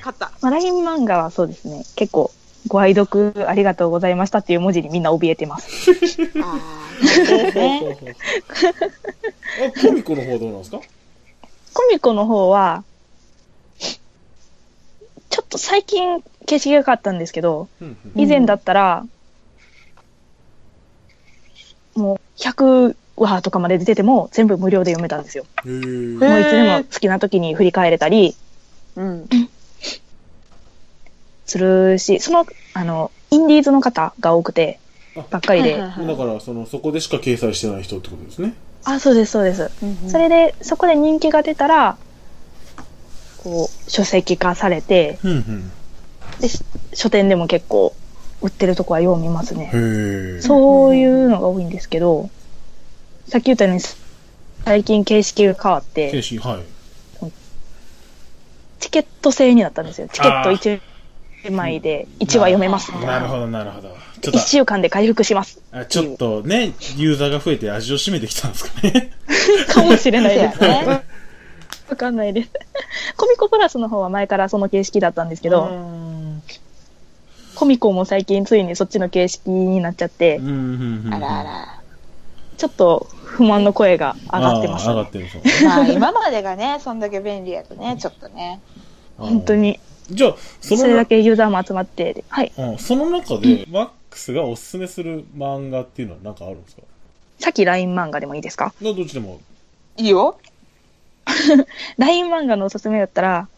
[0.00, 2.30] 勝ったまあ、LINE 漫画はそうですね、結構、
[2.68, 5.90] ご愛読ありがとうございましたっていう文字にみんな怯えてます。
[6.42, 6.58] あ
[9.82, 10.80] コミコの方どうなんですか？
[11.72, 19.06] コミコの方は、ちょっと最近形式が変わったんですけど、うんうん以前だったら、
[21.94, 25.44] もう100話とかまで出てても全部無料で読めたんですよ。
[25.64, 28.36] もういつでも好きな時に振り返れたり
[28.96, 29.28] うん
[31.50, 34.78] するし、その、あの、インディーズの方が多くて、
[35.30, 35.72] ばっかりで。
[35.72, 38.54] はいはいはいだから、その、そこでしか掲載してない人ってことですね。
[38.84, 39.70] あ、そうです、そうです。
[39.82, 41.98] うんうんそれで、そこで人気が出たら、
[43.42, 45.70] こう、書籍化されて、うんうん。
[46.40, 47.94] で、し書店でも結構
[48.42, 49.70] 売ってるとこはよう見ますね。
[50.40, 52.28] そういうのが多いんですけど、
[53.28, 53.80] さっき言ったように、
[54.64, 57.30] 最近形式が変わって、形式、はい。
[58.80, 60.08] チケット制になったんですよ。
[60.12, 60.80] チケット1
[61.52, 63.12] 枚で1話読めますみたいな。
[63.14, 63.96] なるほど、なるほど。
[64.20, 65.62] ちょっ1週間で回復します。
[65.88, 69.12] ちょっとね、ユーザーが増えて味を占めてきたんですかね。
[69.68, 71.04] かもしれないですね
[71.90, 72.50] わかんないです。
[73.16, 76.42] コミコプラスの方は前からその形式だったんですけうど、ん
[77.54, 80.40] コミコも最近ついにそっちの形式になっちゃって。
[80.40, 81.80] あらあら
[82.56, 85.42] ちょっと不満の声が上がってます、あー上がってるんですよ。
[85.68, 88.60] まあ今までがねそんだけ便利やとねちょっとね
[89.18, 89.80] 本当に。
[90.10, 92.52] じゃあ、そそれだの、けユーザーも集まって、はい。
[92.58, 96.82] うんその中で、マックスがおすすめする漫画っていうのは何かあるんですか？
[97.38, 98.74] さっき LINE 漫画でもいいですか？
[98.82, 99.40] どっちでも。
[99.96, 100.36] いいよ
[101.98, 103.48] ?LINE 漫画のおすすめだったら、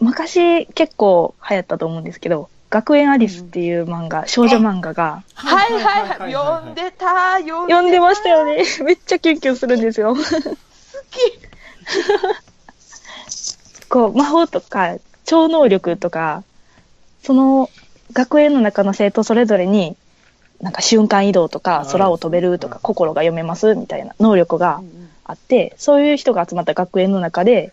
[0.00, 8.64] 昔結構流行ったと思うんですけど、学園アリスっていう漫画、少女漫画が、はいはいはい読んでた読んで読んでましたよね。
[8.84, 10.16] めっちゃキュンキュンするんですよ。
[13.90, 14.96] こう、魔法とか、
[15.26, 16.44] 超能力とか、
[17.22, 17.68] その
[18.14, 19.96] 学園の中の生徒それぞれに、
[20.62, 27.72] なんか瞬間移動とかあ、空を飛べるとか、心が読めますみたいな能力がうんうんあって、そういう人が集まった学園の中で、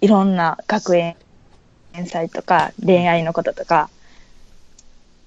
[0.00, 1.16] いろんな学園
[2.06, 3.90] 祭とか、恋愛のこととか、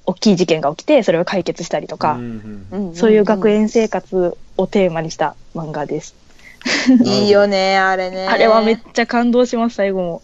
[0.05, 6.15] 大きい事件が起きて、それを解決したりとか、うんうんんそういう学園生活をテーマにした漫画です。
[7.05, 10.21] いいよねあれねあれはめっちゃ感動します、最後も。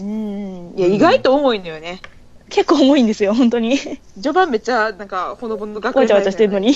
[0.00, 2.00] うんいや意外と重いのよね
[2.48, 3.78] 結構重いんですよ、本当に。
[4.14, 6.72] 序盤めっちゃなんかほのぼのの学わちゃわちゃしてるのに。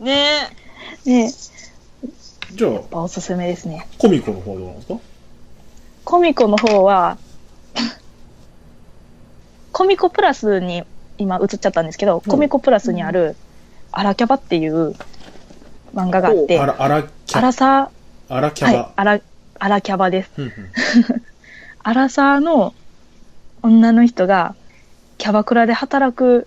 [0.00, 0.50] ね
[1.06, 1.32] ね
[2.54, 3.86] じゃあ、やっぱおすすめですね。
[3.98, 4.94] コミコの方どうなんですか？
[6.04, 7.18] コミコの方は、
[9.72, 10.84] コミコプラスに
[11.18, 13.36] 今映っちゃったんですけど、コミコプラスにある
[13.92, 14.94] アラキャバっていう
[15.94, 17.90] 漫画があって、あら、あらキャアラサー、はい
[18.28, 18.92] あらキャバ、。
[18.96, 19.20] アラ、
[19.58, 20.30] アラキャバです。
[20.38, 20.52] うんうん
[21.86, 22.72] アラサーの
[23.62, 24.54] 女の人が
[25.18, 26.46] キャバクラで働く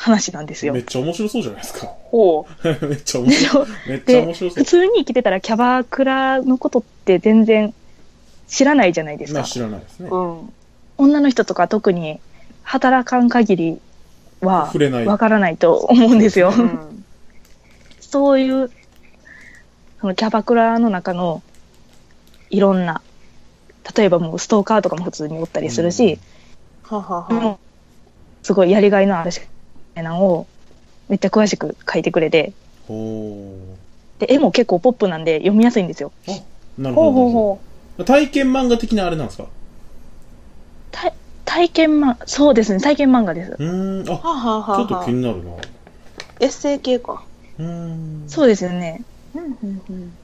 [0.00, 0.82] 話なんですよめっ。
[0.84, 1.86] ちゃ面白そうじゃないですか。
[1.86, 3.66] ほ めっちゃ面白い。
[3.86, 4.64] めっちゃ面白そう普。
[4.64, 7.74] 通に生きてたらキャバクラのことって全然
[8.48, 9.40] 知らないじゃないですか。
[9.40, 10.14] まあ知らないですねう。。
[10.14, 10.52] うん。
[10.96, 12.18] 女の人とか特に
[12.62, 13.80] 働かん限り
[14.40, 15.04] は触れない。
[15.04, 16.50] わからないと思うんですよ。
[16.56, 17.04] うん。
[18.00, 18.70] そういう、
[20.00, 21.42] そのキャバクラの中の
[22.48, 23.02] いろんな、
[23.94, 26.18] 例えばもうストーカーとかも普通におったりするし、
[26.84, 27.28] ははは。
[27.28, 27.60] も
[28.42, 29.42] うすごいやりがいのあるし、
[30.02, 30.46] なのを
[31.08, 32.52] めっちゃ詳しく書いてくれて、
[32.86, 33.76] ほ
[34.18, 36.12] で、絵も結構ポップなんで読みやすいんですよ。
[36.26, 36.32] ー。
[36.32, 36.42] あ、
[36.78, 37.12] なるほど。
[37.12, 37.60] ほうほ
[38.04, 39.46] 体験漫画的なあれなんですか？
[40.92, 41.12] 体
[41.44, 43.50] 体験漫、そうですね、体験漫画です。
[43.50, 44.08] うーん。
[44.08, 44.16] あ、う。
[44.16, 45.50] はははちょっとは気になるな。
[46.40, 47.24] エッセイ系か。
[47.58, 48.24] うーん。
[48.28, 49.02] そうですよね。
[49.34, 50.18] うんうんうん。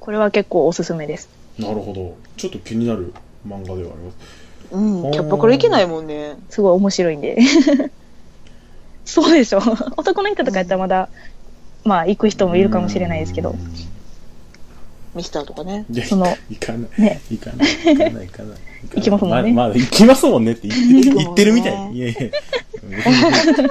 [0.00, 1.28] これは結構おすすめです。
[1.58, 2.14] なるほど。
[2.36, 3.12] ちょっと気になる
[3.46, 4.16] 漫画ではあります。
[4.72, 5.12] うん。
[5.12, 6.36] キャバクラ行けないもんね。
[6.50, 7.38] すごい面白いんで。
[9.06, 9.60] そうでしょ。
[9.96, 11.08] 男の人とかやったらまだ、
[11.84, 13.54] まあ行く人もいるかもしれないですけど。
[15.14, 15.86] ミスターとかね。
[15.90, 17.00] いや、その行かない。
[17.00, 17.68] ね行かない。
[17.86, 18.58] 行かない、行かない。
[18.94, 21.92] 行きますもんねまだ、まだ行きますもんねって言ってるみたい。
[21.94, 22.30] いやいや。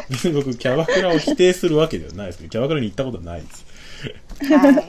[0.09, 3.65] 別に僕、キャバクラを否定するわけではないですけど、キャバクラに行ったことはないです。
[4.51, 4.85] はい。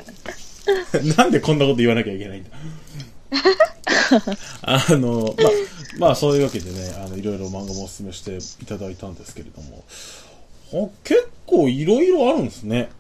[1.17, 2.51] なんでこんなこと言わなきゃいけないんだ。
[4.63, 5.53] あの、まあ、
[5.99, 10.26] まあそういうわけでね、あの、いろいろ漫画もおすすめしていただいたんですけれども、あ
[11.05, 12.91] 結構いろいろあるんですね。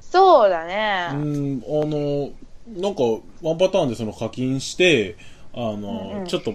[0.00, 1.06] そうだうね。
[1.12, 2.30] ん、あの、
[2.76, 3.02] なんか、
[3.42, 5.16] ワンパターンでその課金して、
[5.54, 6.54] あの、うんうんちょっと、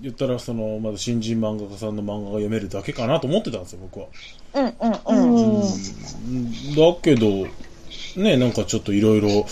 [0.00, 4.06] 言ったらその、まだ新人漫画家さんの漫画が読めるだけかなと思ってたんですよ、僕は。
[4.54, 4.72] うんうん
[5.06, 5.34] うん。
[5.34, 5.64] うんうん
[6.74, 7.46] だけど、
[8.16, 9.46] ね、なんかちょっといろいろ、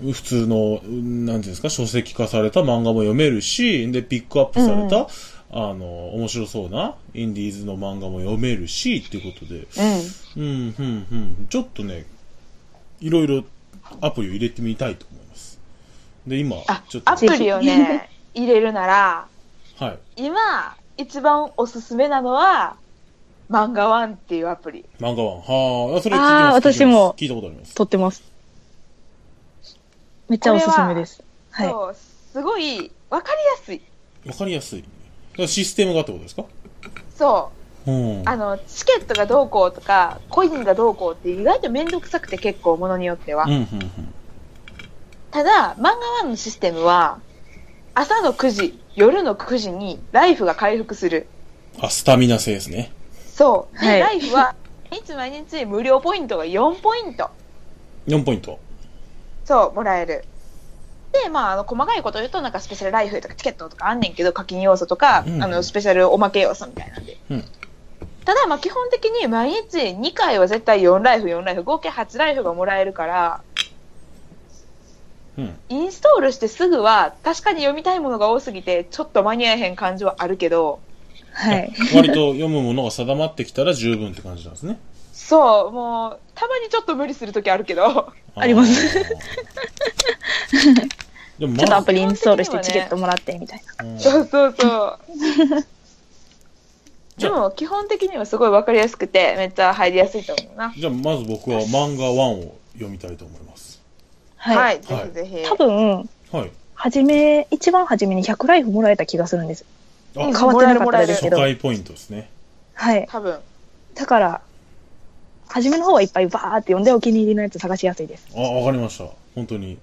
[0.00, 5.08] 普通の、うんなんていうんですか、書籍化された漫画も読めるし、で、ピックアップされた、
[5.50, 9.66] あの、面白そうな、インディーズの漫画も読めるし、っていうことで、
[10.36, 10.42] うん。
[10.42, 12.06] うん、うん、うん、ちょっとね、
[13.00, 13.44] いろいろ
[14.00, 15.58] アプリを入れてみたいと思います。
[16.26, 19.28] で、今あ、ちょっと、アプリをね、入れるなら、
[19.78, 19.98] はい。
[20.16, 22.76] 今、一番おすすめなのは、
[23.50, 24.84] 漫画ワンっていうアプリ。
[24.98, 25.36] 漫画ワン。
[25.40, 26.54] はあ、それ聞いてます。
[26.54, 27.74] あー聞いてます私も聞いたことあります。
[27.74, 28.22] 撮ってます。
[30.28, 31.22] めっちゃおすすめです。
[31.50, 31.68] はい。
[31.68, 31.96] そう、
[32.32, 33.82] すごい、わかりやすい。
[34.26, 34.84] わかりやすい。
[35.46, 36.44] システムがってことですか？
[37.16, 37.50] そ
[37.86, 37.90] う。
[37.90, 38.28] うん。
[38.28, 43.44] あの、チケットがどうこうとか、コインがどうこうって意外とめんどくさくて結構、ものによっては。
[43.44, 43.68] うん、うん、うん。
[45.30, 47.18] ただ、漫画ワンのシステムは、
[47.94, 51.26] 朝の9時、夜の9時にライフが回復する。
[51.80, 52.92] あ、スタミナ制ですね。
[53.34, 53.80] そう。
[53.80, 54.54] で、はいライフは、
[54.90, 57.30] いつ毎日無料ポイントが4ポイント。
[58.06, 58.58] 4ポイント。
[59.44, 60.24] そう、もらえる。
[61.22, 67.16] で、まあ、あの、細かいこと言うと、なんかスペシャルライフとかチケットとかあんねんけど、課金要素とか、うんあの、スペシャルおまけ要素みたいなんで。
[67.30, 67.44] うん
[68.24, 73.42] ただ、まあ、基本的に毎日2回は絶対4ライフ、4ライフ、合計8ライフがもらえるから、
[75.36, 75.54] うん。
[75.68, 80.80] インストールしてすぐは、確かに読みたいものが多すぎて、ちょっと間に合えへん感じはあるけど、
[81.32, 81.72] はい。
[81.94, 84.78] 割と読むものが定まってきたら十分って感じなんですね。
[85.12, 89.04] そう、もう、たまにちょっと無理するときあるけど、あります
[91.38, 93.84] ちょっとアまプリインストールしてチケットもらってみたいな。
[93.98, 94.98] ず、うんそうそうそう。
[97.18, 100.74] でも、基本的にはすごいわかりやすくて、めっちゃ入りやすいと思うな。
[100.76, 103.80] じゃあまず僕は漫画1を読みたいと思います。
[104.36, 104.56] はい。
[104.56, 105.48] はい、ぜひぜひ。
[105.48, 106.50] 多分、はい。
[106.74, 109.64] はじめ、一番初めに100ライフもらえた気がするんです。
[110.14, 111.36] 変わってなかったです初けど。
[111.38, 112.28] 回ポイントですね。
[112.74, 113.06] はい。
[113.08, 113.38] 多分。
[113.94, 114.40] だから、
[115.48, 118.26] 初めの方はいっぱいバーって読んでお気に入りのやつ探しやすいです。
[118.36, 119.04] あ、わかりました。
[119.34, 119.78] 本当に。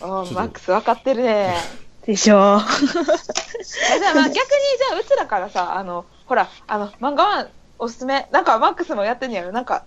[0.00, 1.54] マックス分かってるね。
[2.06, 2.34] でしょ。
[2.34, 8.28] じゃあまあ逆にじゃあうちらからさ、あの、ほら、あの、漫画はおすすめ。
[8.32, 9.52] なんかマックスもやってんやろ。
[9.52, 9.84] なんか、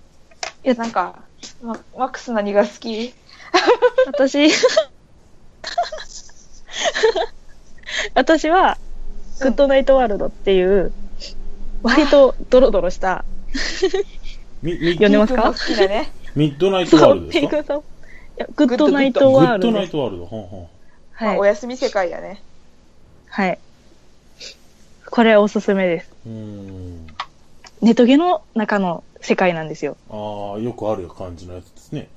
[0.63, 1.15] いやなんか、
[1.63, 3.13] ママックス何が好き？
[4.07, 4.51] 私、
[8.13, 8.77] 私は、
[9.41, 10.91] グッドナイトワールドっていう、
[11.83, 13.25] 割とドロドロした、
[14.61, 15.43] み、み、読んでますか？
[15.51, 16.11] 好きだね。
[16.35, 17.81] ミッドナイトワールドですか？
[18.37, 20.25] やグッドナイトグワールドドナイトワールド。
[20.25, 20.61] ほんほん。
[21.19, 21.49] まあ、おはい。
[21.49, 22.41] 休み世界やね。
[23.27, 23.59] はい。
[25.09, 26.09] これおすすめです。
[26.25, 27.07] うーん。
[27.81, 29.97] ネトゲの中の世界なんですよ。
[30.09, 32.07] ああ、よくある感じのやつですね。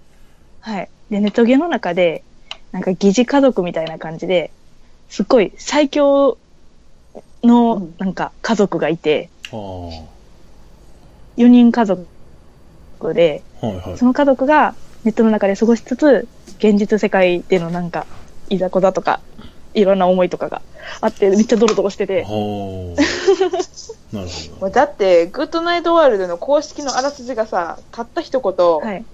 [0.61, 0.89] はい。
[1.11, 2.23] で、ネトゲの中で、
[2.73, 4.51] なんか疑似家族みたいな感じで、
[5.09, 6.39] すっごい最強
[7.43, 9.59] うのんなんか家族がいて、ああ。
[11.37, 12.07] 4人家族
[13.01, 14.05] 族で、はいはいそ。
[14.07, 14.75] の家族が
[15.05, 16.27] ネットの中で過ごしつつ、
[16.59, 18.07] 現実世界でのなんか、
[18.49, 19.21] いざこざとか、
[19.75, 20.63] いろんな思いとかが
[21.01, 22.23] あって、めっちゃドロドロしてて。
[24.13, 29.05] なるほもうだって、グッドナイトワールドの公式のあらすじがさ、たった一言、はい。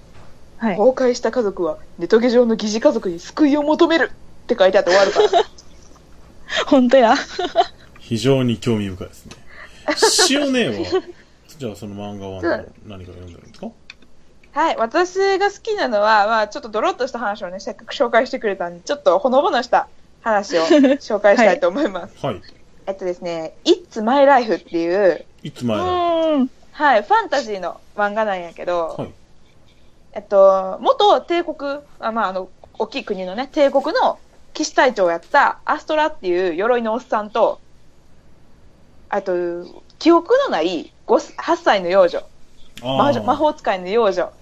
[0.57, 0.77] はい。
[0.77, 4.11] 崩壊した家族はネトゲ上の疑似家族に救いを求める
[4.43, 5.43] って書いてあって終わるから。
[6.67, 7.15] 本当や。
[7.15, 7.21] ど。
[7.99, 9.31] 非常に興味深いですね。
[10.29, 10.73] 塩姉は、
[11.57, 12.41] じゃあその漫画は
[12.85, 13.67] 何か読んでるんですか？
[14.53, 19.87] はい、私が好きなのは、まあちょっとドロッとした話をね、せっかく紹介してくれたんで、ちょっとほのぼのした
[20.21, 20.63] 話を
[20.99, 22.25] 紹介したいと思います。
[22.25, 22.41] はい。
[22.85, 26.49] えっとですね、It's My Life っていう、ういつ前だーん。
[26.73, 29.11] はい、ファンタジーの漫画なんやけど、はい。
[30.13, 34.19] えっと、元帝国、あまあ、あの、大きい国のね、帝国の
[34.53, 37.59] 騎士隊長をやったアストラっていう鎧のおっさんと、
[39.07, 39.33] あと、
[39.99, 42.23] 記憶のない5 8歳の幼女、
[42.81, 44.33] 魔あ魔法使いの幼女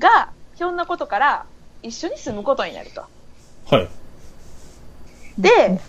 [0.00, 1.46] が、ひょんなことから
[1.82, 3.04] 一緒に住むことになると。
[3.74, 3.88] はい。
[5.38, 5.80] で、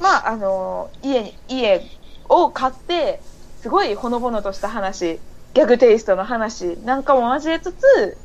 [0.00, 1.82] まあ、あの、家に、家
[2.28, 3.22] を買って、
[3.60, 5.20] すごいほのぼのとした話、
[5.54, 8.18] ギャグテイストの話なんかも交えつつ、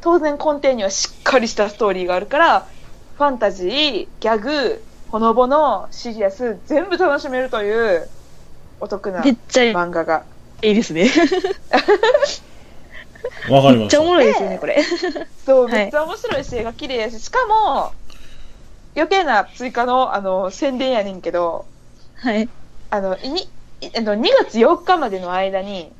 [0.00, 2.68] 当然根底にはしっかりしたストーリーがあるから、
[3.14, 8.08] ファンタジー、ギャグ、ほのぼの、シリアス、全部楽しめるという、
[8.80, 10.24] お得な漫画が。
[10.62, 11.08] いですね。
[13.50, 13.78] わかりました。
[13.78, 14.82] めっちゃおもろいですよね、これ。
[15.44, 17.92] そう、はいめっちゃ面白いし、絵が綺麗やし、しかも、
[18.94, 21.66] 余計な追加の、あの、宣伝やねんけど、
[22.14, 22.48] はい。
[22.90, 23.42] あの、いに、
[23.80, 25.90] いあの2月4日までの間に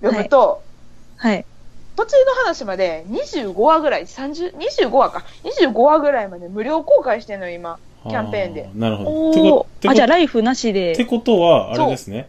[0.00, 0.62] 読むと、
[1.16, 1.44] はい。
[1.96, 5.24] 途中の話まで25話ぐらい、30、25話か。
[5.44, 7.78] 25話ぐらいまで無料公開してんのよ、今。
[8.08, 9.66] キャンペーンであなるほど。
[9.90, 11.04] あ、じゃあてライフなしこってで。
[11.06, 12.28] ことは、あれですね。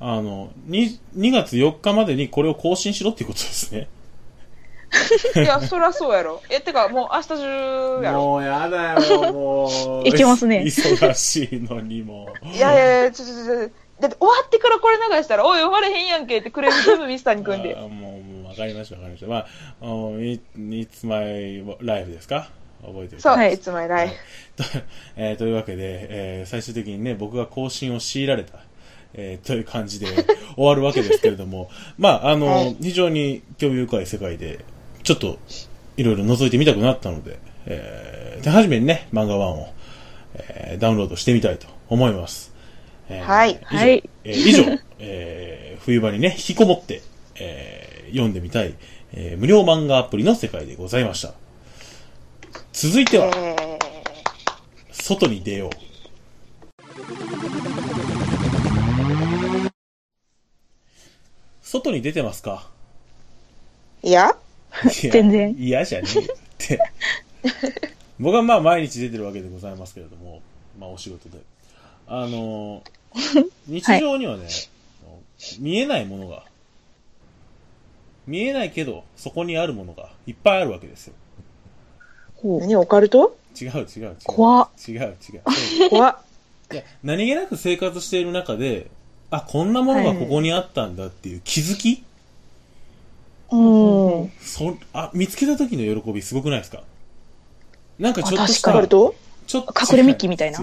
[0.00, 3.88] あの、2, 2月4日までにこれを更新しろっていうことですね。
[5.36, 6.40] いや、そりゃそうやろ。
[6.48, 8.18] え、てか、もう明日中やろ。
[8.24, 10.08] もうやだよ、もう。
[10.08, 12.46] いけますね 忙しいのにもう。
[12.48, 17.80] いやいやいや、ちょちょちょ、だって終わってからこれ流したら、おい、読まれへんやんけってクレーム全部ミスターに組んであ。
[17.80, 19.26] ーもう、もうわかりました、わかりました。
[19.26, 19.46] まあ、
[19.82, 20.40] あのい
[20.80, 22.48] いつまいライフですか？
[22.80, 24.08] 覚えてるそう、はいいつも偉い。
[24.56, 24.64] と
[25.16, 28.60] えーというわけで、えー最終的にね、僕が更新を強いられた、
[29.20, 30.06] えーという感じで
[30.54, 32.76] 終わるわけですけれども、 まあ、あの、はい。
[32.80, 34.60] 非常に興味深い世界で、
[35.02, 35.38] ちょっと、
[35.96, 39.68] いろいろ覗いてみたくなったので、えー手始めにね、漫画1を、
[40.36, 42.52] えーダウンロードしてみたいと思います。
[43.08, 43.58] えーはい。
[43.72, 43.76] 以上。
[43.76, 44.02] はい。
[44.24, 47.02] えー以上、 えー冬場にね、引きこもって、
[47.34, 48.74] えー読んでみたい、
[49.14, 51.34] えー無料漫画アプリの世界でございました。
[52.72, 53.78] 続いては、え
[54.92, 55.70] 外に出よう。
[61.70, 62.66] 外に出てますか？
[64.02, 64.36] ー、いや
[65.02, 66.80] いや全然嫌じゃねえよって。
[68.18, 70.40] 僕はまあ毎日出てるわけでございますけれども、
[70.80, 71.38] まあお仕事で。
[72.06, 72.82] あの、
[73.68, 74.48] 日常にはね、
[75.58, 76.44] 見えないものが、
[78.26, 81.14] 見えないけど、そこにあるものがいっぱいあるわけですよ。
[82.42, 83.36] 何オカルト？
[83.60, 84.16] 違う違う違う。
[84.24, 85.42] 怖っ違う違う。
[85.90, 86.18] 怖っ。
[86.72, 88.86] いや、何気なく生活している中で、
[89.30, 92.02] あ、こんなものがここにあったんだっていう気づき、
[93.50, 94.30] うん。
[94.40, 96.82] そあ、見つけた時の喜びすごくないですか？
[97.98, 99.14] なんかちょっとあ確かした、オカルト？
[99.46, 100.62] ちょっと隠れミッキーみたいな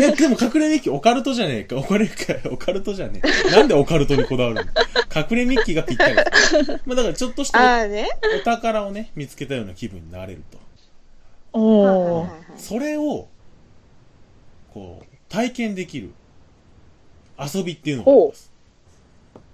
[0.00, 1.76] や、でも隠れミッキーオカルトじゃねえか。
[1.76, 2.14] オカルか、
[2.52, 3.50] オカルトじゃねえ。
[3.50, 4.62] なんでオカルトにこだわるの？
[5.14, 6.14] 隠れミッキーがぴったり。
[6.14, 8.08] まあだからちょっとしたああね。
[8.40, 10.58] お宝をね、見つけたような気分になれると。
[11.52, 12.28] おー。
[12.56, 13.26] それを、
[14.72, 16.12] こう、体験できる
[17.38, 18.50] 遊びっていうのがあります。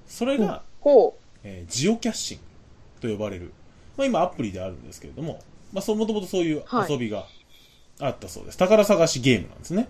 [0.06, 2.38] それが、ほえージオキャッシン
[3.00, 3.52] グと呼ばれる、
[3.96, 5.40] まあ、今アプリであるんですけれども、
[5.72, 7.26] まあ、そもともとそういうはい遊びが
[8.00, 8.58] あったそうです。
[8.58, 9.88] 宝探しゲームなんですね。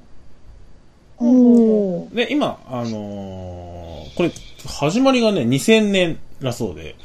[2.14, 4.32] で、今、あのーこれ、
[4.66, 6.96] 始まりがね、2000年だそうで、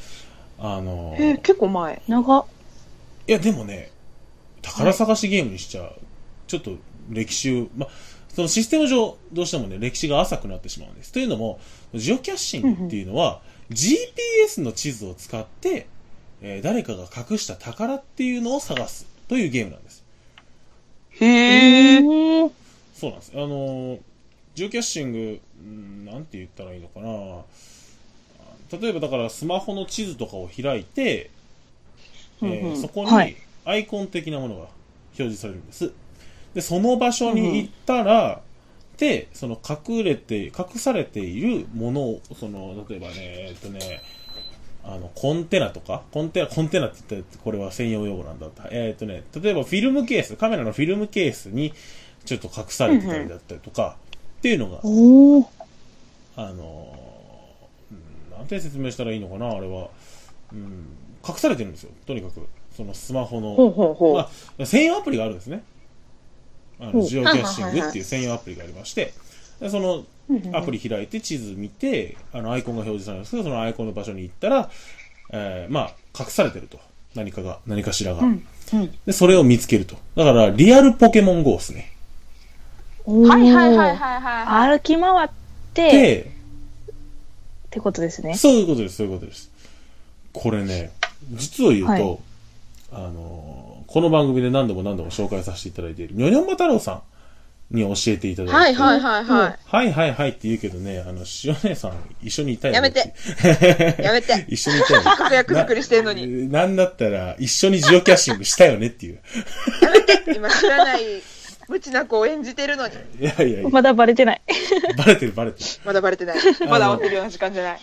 [0.60, 1.22] あのう。
[1.22, 2.02] えーー、結構前。
[2.08, 2.46] 長っ。
[3.28, 3.92] いや、でもね、
[4.62, 5.92] 宝探しゲームにしちゃ、
[6.48, 6.72] ちょっと
[7.10, 7.90] 歴史を、まあ、
[8.34, 11.12] そのシステム上、どうしてもね、歴史が浅くなってしまうんです。
[11.12, 11.60] というのも、
[11.94, 15.88] ジオキャッシングっていうのは、GPS の地図を使って、
[16.42, 20.04] えー誰かが隠した宝っていうのを探すというゲームなんです。
[21.20, 21.98] へえ。
[22.00, 22.52] うん
[22.96, 23.32] そうなんです。
[23.34, 24.00] あのー
[24.56, 27.44] ジオキャッシング、うんなんて言ったらいいのかな
[28.78, 31.30] 例えばだからスマホの地図とかを開いて、
[32.42, 34.70] えーうんうんそこはいにアイコン的なものが表
[35.18, 35.92] 示されるんです。
[36.54, 38.42] で、その場所に行ったら、
[38.98, 44.02] で、その隠れて、隠されているものを、その、例えばね、えっとね、
[44.84, 48.68] ああの、コンテナとか、コンテナ、コンテナって言ったらこれは専用用語なんだった。
[48.72, 51.74] えっ、とね、例えばフィルムケース、カメラのフィルムケースに
[52.26, 53.98] ちょっと隠されてたりだったりとか、
[54.40, 54.80] っていうのが。
[56.36, 59.90] あのーうんなんて説明したらいいのかな、あれは。
[60.54, 60.86] うん、
[61.28, 62.48] 隠されてるんですよ、とにかく。
[62.76, 63.56] そのスマホの。
[63.56, 64.14] ほうほうほう。
[64.16, 64.30] ま
[64.62, 65.64] あ、専用アプリがあるんですね。
[66.80, 69.14] あの、ジオキャッシングっていう専用アプリがありまして、
[69.60, 70.06] でその
[70.54, 74.70] アプリ開いて地図見て、あの、アイコンが表示されるんですけど、そのアイコンの場所に行ったら、
[75.32, 76.80] えーまあ、隠されてると。
[77.16, 78.22] 何かが、何かしらが。
[78.22, 79.96] うんうんで、それを見つけると。
[80.16, 81.92] だから、リアルポケモン GO ですね。
[83.06, 84.78] はいはいはいはいはい。
[84.78, 85.30] 歩き回っ
[85.74, 88.36] て、で、ってことですね。
[88.36, 89.50] そういうことです、そういうことです。
[90.34, 90.92] これね、
[91.32, 92.20] 実を言うと、はい
[92.92, 93.59] あのー
[93.92, 97.02] この番組で何度も何度も紹介させていただいている、ニョニョンマ太郎さ
[97.72, 104.04] んに教えていただいて、はいはいはいははいはいはいって言うけどね、あの、塩姉さん一緒にいたよねやめて。
[104.04, 104.46] やめて。
[104.48, 105.12] 一緒にいたよね。
[105.18, 106.48] 活躍作りしてんのに。
[106.52, 109.20] ななんだったら、一緒にジオキャッシングしたよねっていう。
[109.82, 110.36] やめて。
[110.36, 111.02] 今知らない
[111.68, 112.94] 無知な子を演じてるのに。
[113.20, 114.42] いやいやいや、まだバレてない。
[114.98, 115.66] バレてるバレてる。
[115.84, 116.38] まだバレてない。
[116.68, 117.80] まだ慌てるような時間じゃない。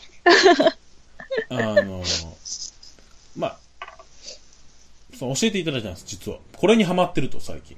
[1.51, 2.05] あの、
[3.37, 3.66] まあ、
[5.19, 6.39] そう教えていただいたんです、実は。
[6.57, 7.77] これにハマってると、最近。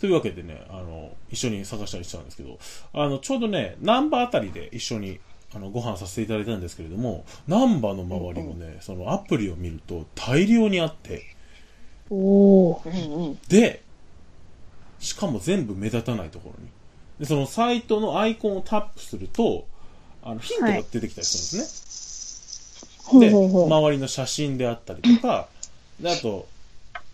[0.00, 2.58] というわけでね、あの、一緒に探したりしたんですけど、
[2.92, 5.20] あの、ちょうどね、南波あたりで一緒に、
[5.54, 11.22] あの、ご飯させていただいたんですけれども、南波の周りもね、そのアプリを見ると大量にあって、
[12.10, 13.08] おー。
[13.08, 13.38] うんうん。
[13.48, 13.82] で、
[14.98, 16.68] しかも全部目立たないところに。
[17.20, 19.66] で、そのサイトのアイコンをタップすると、
[20.24, 23.20] あの、ヒントが出てきたりするんですね。
[23.20, 23.66] で、ほうほうほう。
[23.66, 25.48] 周りの写真であったりとか、
[26.00, 26.48] で、あと、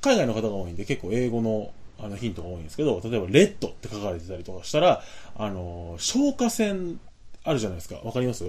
[0.01, 5.03] 海外の方が多いんで結構英語のあのヒントが多いんですけど、例えば、レッドって書かれてたりとかしたら、
[5.37, 7.01] あの、消火栓
[7.43, 7.97] あるじゃないですか。
[8.05, 8.45] わかります？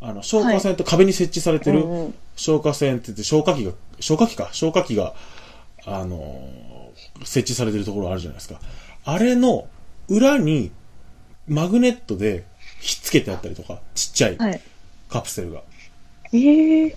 [0.00, 5.14] あの、消火栓と壁に設置されてる消火栓って言って、消火器が、消火器か、消火器が、
[5.86, 6.90] あの、
[7.24, 8.60] 設置されてるところあるじゃないですか。
[9.04, 9.66] あれの
[10.08, 10.70] 裏に
[11.48, 12.44] マグネットで
[12.80, 14.60] ひっつけてあったりとか、ちっちゃいはい。
[15.08, 15.62] カプセルが。
[16.32, 16.96] えー、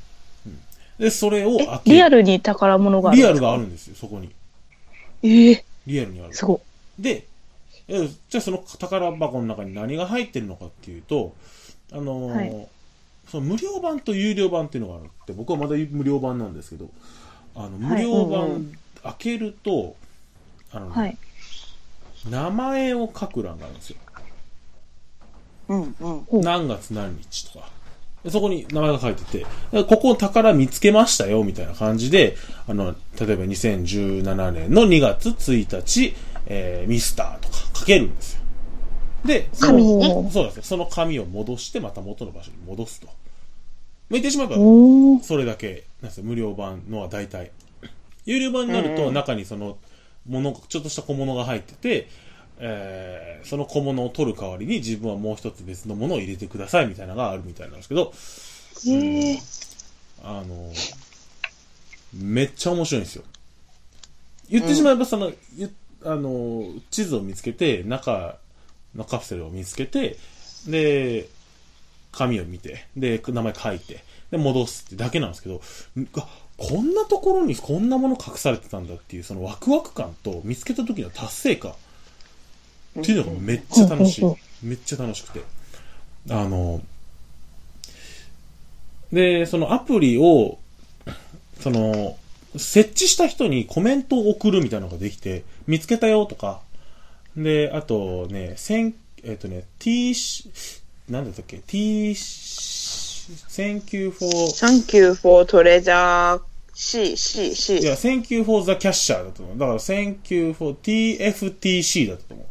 [1.00, 4.32] で、それをえ開けるリアルに宝物があるんリアルがあるんですよ、そこに。
[5.24, 6.34] えー、リアルにある。
[6.34, 6.62] すご
[7.00, 7.02] い。
[7.02, 7.28] で、
[7.88, 11.34] えじゃあその宝箱の中に何が入ってるのかっていうと、
[11.92, 12.68] あのーはい
[13.30, 16.90] その無料版と有料版っていうのがあるって、僕はまだ無料版なんですけど、
[17.56, 19.96] あの、無料版開けると、
[20.72, 21.18] あのね、はい。
[22.30, 23.98] 名前を書く欄があるんですよ。
[25.70, 26.28] うんうん。
[26.30, 27.70] うん何月何日とか。
[28.24, 36.14] でそこに名前が書いてて、でここ宝見つけましたよ、みたいな感じで、あの、例えば2017年の2月1日、
[36.46, 38.44] えー、ミスターとか書けるんですよ。
[39.26, 40.64] で、そのそうなんですよ。
[40.64, 43.08] その紙を戻して、また元の場所に戻すと。
[44.10, 44.56] 向いてしまえば。
[45.24, 47.52] それだけ、なんですよ、無料版のは大体。
[48.26, 49.78] 有料版になると、中にその、
[50.28, 52.08] もの、ちょっとした小物が入ってて、
[52.66, 58.14] えー、その小物を取る代わりに自分はもう一つ別のものを入れてくださいみたいなのがあるみたいなんですけど、
[58.88, 59.40] えー、
[60.24, 60.72] あの、
[62.14, 63.24] めっちゃ面白いんですよ。
[64.50, 65.70] 言ってしまえば、その、ゆ
[66.06, 68.38] あの、地図を見つけて、中
[68.96, 70.18] のカプセルを見つけて、
[70.66, 71.28] で、
[72.14, 75.62] 紙を見て、で、名前書いて、で、戻すってだけなんですけど、
[76.18, 81.74] あ、こんなところにこんなもの隠されてたんだっていう、そのワクワク感と見つけた時の達成感
[83.00, 84.26] っていうのがめっちゃ楽しい。
[84.62, 85.42] めっちゃ楽しくて。
[86.30, 86.82] あの、
[89.12, 90.58] で、そのアプリを、
[91.60, 92.18] その、
[92.56, 96.62] 設置した人にコメントを送るみたいなのができて、見つけたよとか、
[97.36, 100.50] で、あとね、せん、えっ、とね、t し、
[101.10, 106.42] なんだったっけ？T し、Thank you for, Thank you for treasure
[106.76, 107.80] C, C, C.
[107.80, 109.58] いや、Thank you for the cashier だと思う。
[109.58, 112.46] だから Thank you for TFTC だったと思う。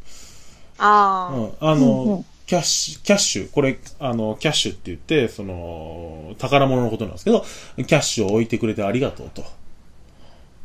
[0.84, 9.42] あうん、あの、うんうんキャッシュ、キャッシュ、これ、あの、キャッシュって言って、その、宝物のことなんですけど、キャッシュを置いてくれてありがとうと。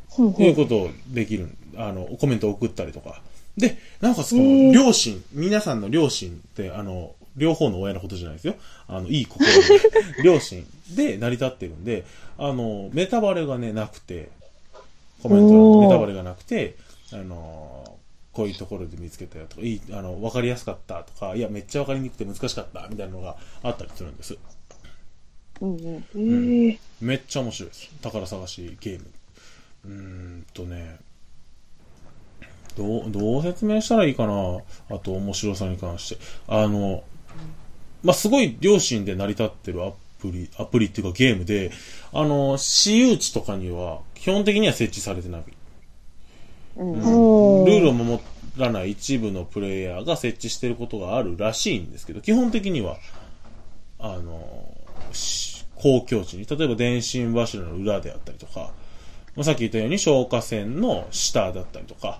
[0.09, 1.47] ほうほいうことをできる。
[1.77, 3.21] あの、コメントを送ったりとか。
[3.55, 8.55] で、なおかつこへーの両親、皆さんの両親って、あの、両方の親のことじゃないですよ。
[8.87, 9.53] あの、いい心で、
[10.23, 12.03] 両親で成り立ってるんで、
[12.37, 14.29] あの、ネタバレがね、なくて、
[15.23, 16.75] コメント欄おーネタバレがなくて、
[17.13, 17.96] あの、
[18.37, 24.37] こういうところで見つけたよとか、いい、あの、わかりやすかったとか、いや、めっちゃわかりにくくて難しかったみたいなのがあったりするんです。
[25.59, 25.95] うんうん。
[25.97, 26.01] う。
[26.13, 27.89] えー、めっちゃ面白いです。
[27.99, 29.05] 宝探しゲーム。
[29.85, 30.99] うーんとね、
[32.75, 34.59] どう、どう説明したらいいかな
[34.91, 36.21] あと面白さに関して。
[36.47, 37.03] あの、
[38.03, 41.71] まあ、すごい両親で成り立ってるアプリ、アプリっていうかゲームで、
[42.13, 45.43] あの、私有地とかには基本的には設置されてない。
[46.77, 48.19] うんルールを守
[48.57, 52.97] らない一部のプレイヤーが設置してることがあるらしいんですけど、基本的には、
[53.99, 54.75] あの、
[55.11, 58.71] し公共地に、例えば電信柱の裏であったりとか、
[59.35, 62.19] まあさっき言ったように消火栓の下だったりとか、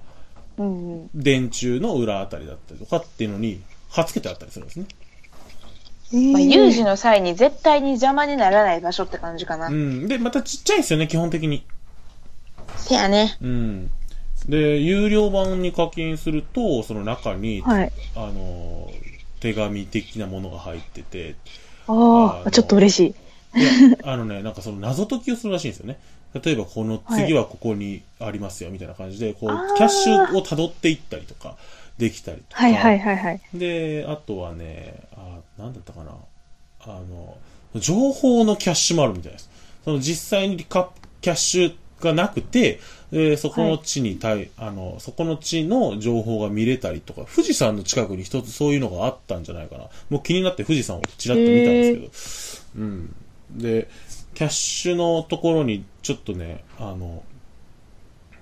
[0.57, 4.87] うんうん電柱の裏あたりだったりとかっていうのに、貼っつけてあったりするんですね。
[6.31, 9.67] まあ、有事の際に絶対に邪魔にならない場所って感じかな。
[9.67, 10.07] うん。
[10.07, 11.65] で、またちっちゃいんですよね、基本的に。
[12.77, 13.37] せやね。
[13.41, 13.91] うん。
[14.47, 17.91] で、有料版に課金すると、その中に、はい。
[18.15, 18.91] あの、
[19.39, 21.35] 手紙的なものが入ってて、
[21.87, 23.15] ああちょっと嬉し
[23.55, 23.59] い。
[23.59, 23.69] いや、
[24.03, 25.99] あのね、なんかその謎解きをするらしいんですよね。
[26.33, 31.55] 例えばこの次はここにありますよ、みたいな感じで、こう、キャッシュを辿っていったりとか、
[31.97, 32.63] できたりとか。
[32.63, 33.41] はいはいはいはい。
[33.53, 36.11] で、あとはね、あ、なんだったかな。
[36.81, 37.37] あの、
[37.75, 39.49] 情報のキャッシュもあるみたいです。
[39.83, 40.89] その実際にカ
[41.21, 42.79] キャッシュがなくて、
[43.11, 49.85] えーそこの地に対、あの、そこの地の情報が見れたりとか、富士山の近くに一つそういうのがあったんじゃないかな。
[50.09, 52.83] もう気になって富士山をちらっと見たんですけど。
[52.83, 53.15] うん。
[53.51, 53.87] で、
[54.33, 57.23] キャッシュのところにちょっとね、あの、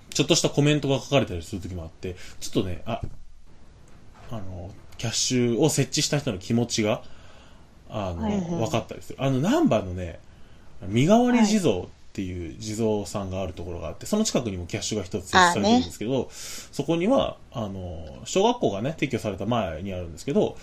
[0.10, 3.02] ちょっとしたコメントが書かれたりする時もあって、ちょっとね、あ、
[4.32, 7.04] あの、キャッシュを設置した人の気持ちが、
[7.90, 9.20] あの、はいはい分かったりする。
[9.22, 10.20] あの、ナンバーのね、
[10.88, 11.86] 身代わり地蔵っ
[12.16, 20.58] ていう地蔵さんがあるところがあって、その近くにもキャッシュが一つ設置されてるんですけど、そこには、あの、小学校がね、撤去された前にあるんですけど、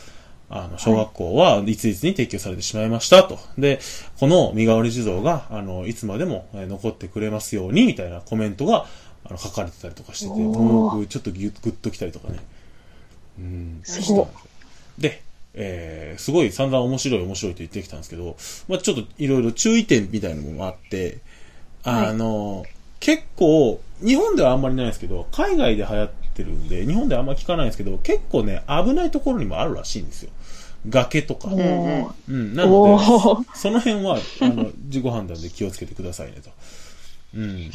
[0.49, 1.77] あの、小学校はい。
[1.77, 3.39] ついつに撤去されてしまいましたと。
[3.59, 3.81] で、
[4.19, 8.87] この身代わり地蔵が、あの、いつまでもえー残ってくれますように、みたいなコメントが、
[9.25, 12.39] あの、書かれてたりとかしてて、ちょっとギュッグッときたりとかね。
[13.39, 14.29] うん、すご
[14.99, 15.23] で、
[15.55, 18.37] えー、すごい散々面白い面白いと言ってきたんですけど、
[18.69, 21.19] まあちょっといろいろ注意点みたいなのもあって、
[21.85, 22.65] あの、
[23.01, 30.31] 結構、日本ではあんまりないんですけど、海外で流行ってるんで、日本ではあんまり聞かないんですけど、結構ね、危ないところにもあるらしいんですよ。
[30.89, 31.49] 崖とか。
[31.49, 36.51] おーうん、なおので、ーその辺は、あの、自己判断で気をつけてくださいねと。
[37.37, 37.71] うん。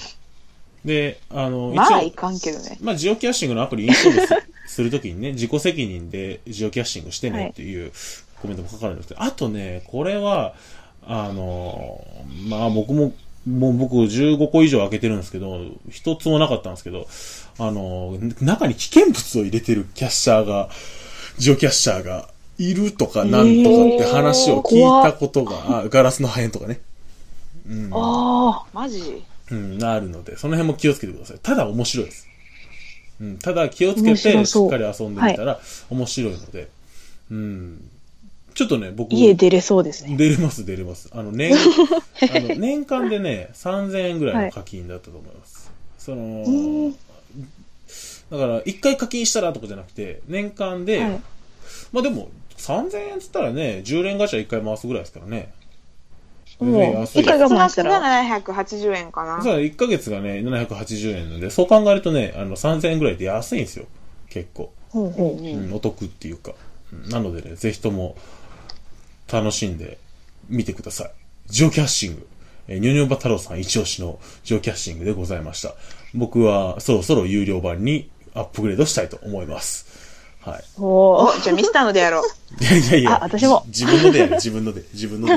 [0.86, 2.78] で、あの、まあいかんけどね。
[2.82, 4.34] まあ、ジオキャッシングのアプリインストールす
[4.76, 7.91] するときにね、自己責任でジオキャッシングしてねっていう
[8.41, 10.53] コメントも書かれるんですけど、あとね、これは、
[11.05, 12.05] あの、
[12.47, 13.14] まあ僕も、
[13.47, 17.07] もう僕15個以上開けてるんですけど、一つもなかったんですけど、
[17.59, 20.69] あの、中に危険物を入れてるキャッシャーが、
[21.37, 26.81] ジオキャッシャーがいるとかなんとかって話を聞いたことが、あガラスの破片とかね。
[27.69, 27.89] うん。
[27.93, 29.23] あマジ？
[29.49, 31.39] うん、あるので、その辺も気をつけてください。
[31.41, 32.27] ただ面白いです。
[33.21, 36.69] うん、ただ気をつけ面てしっかり遊んでみたら面白いので、
[37.31, 37.89] うん。
[38.58, 40.18] ちょっとね、僕、あ、家出れそうですね。
[40.18, 41.10] 出れます、出れます。
[41.14, 45.72] あの、年、 あの、年間でね、3000円ぐらいの課金だったと思います。
[45.99, 46.91] その、
[48.32, 51.22] だから、1回課金したらとかじゃなくて、年間で、はい
[51.93, 55.53] まあでも、3000円っつったらね、10連ガチャ1回回すぐらいですからね。
[56.60, 59.43] 全もう然安い一回我慢した月がら、780円かな。
[59.43, 63.86] そう、1ヶ月がね、780円なんで、そう考えるとね、あの、3000円ぐらいで安いんですよ。
[64.32, 64.72] 結構。
[64.89, 65.03] ほ
[65.39, 66.51] うん、お得っていうか。
[66.51, 66.68] うん
[67.10, 68.16] なのでね、ぜひとも、
[69.32, 69.97] 楽しんで
[70.49, 71.11] 見てください。
[71.47, 72.28] ジオキャッシング。
[72.67, 75.75] えーニョニョバ太郎さん一押しのジオキャッシングでございました。
[76.13, 79.86] 僕はそろそろ有料版にアップグレードしたいと思います。
[80.41, 80.63] はい。
[80.78, 82.23] おお、じゃあミスターのでやろう。
[82.63, 83.15] いやいやいや。
[83.15, 84.84] あ私もじ自分のでやる、自分ので。
[84.93, 85.34] 自分ので。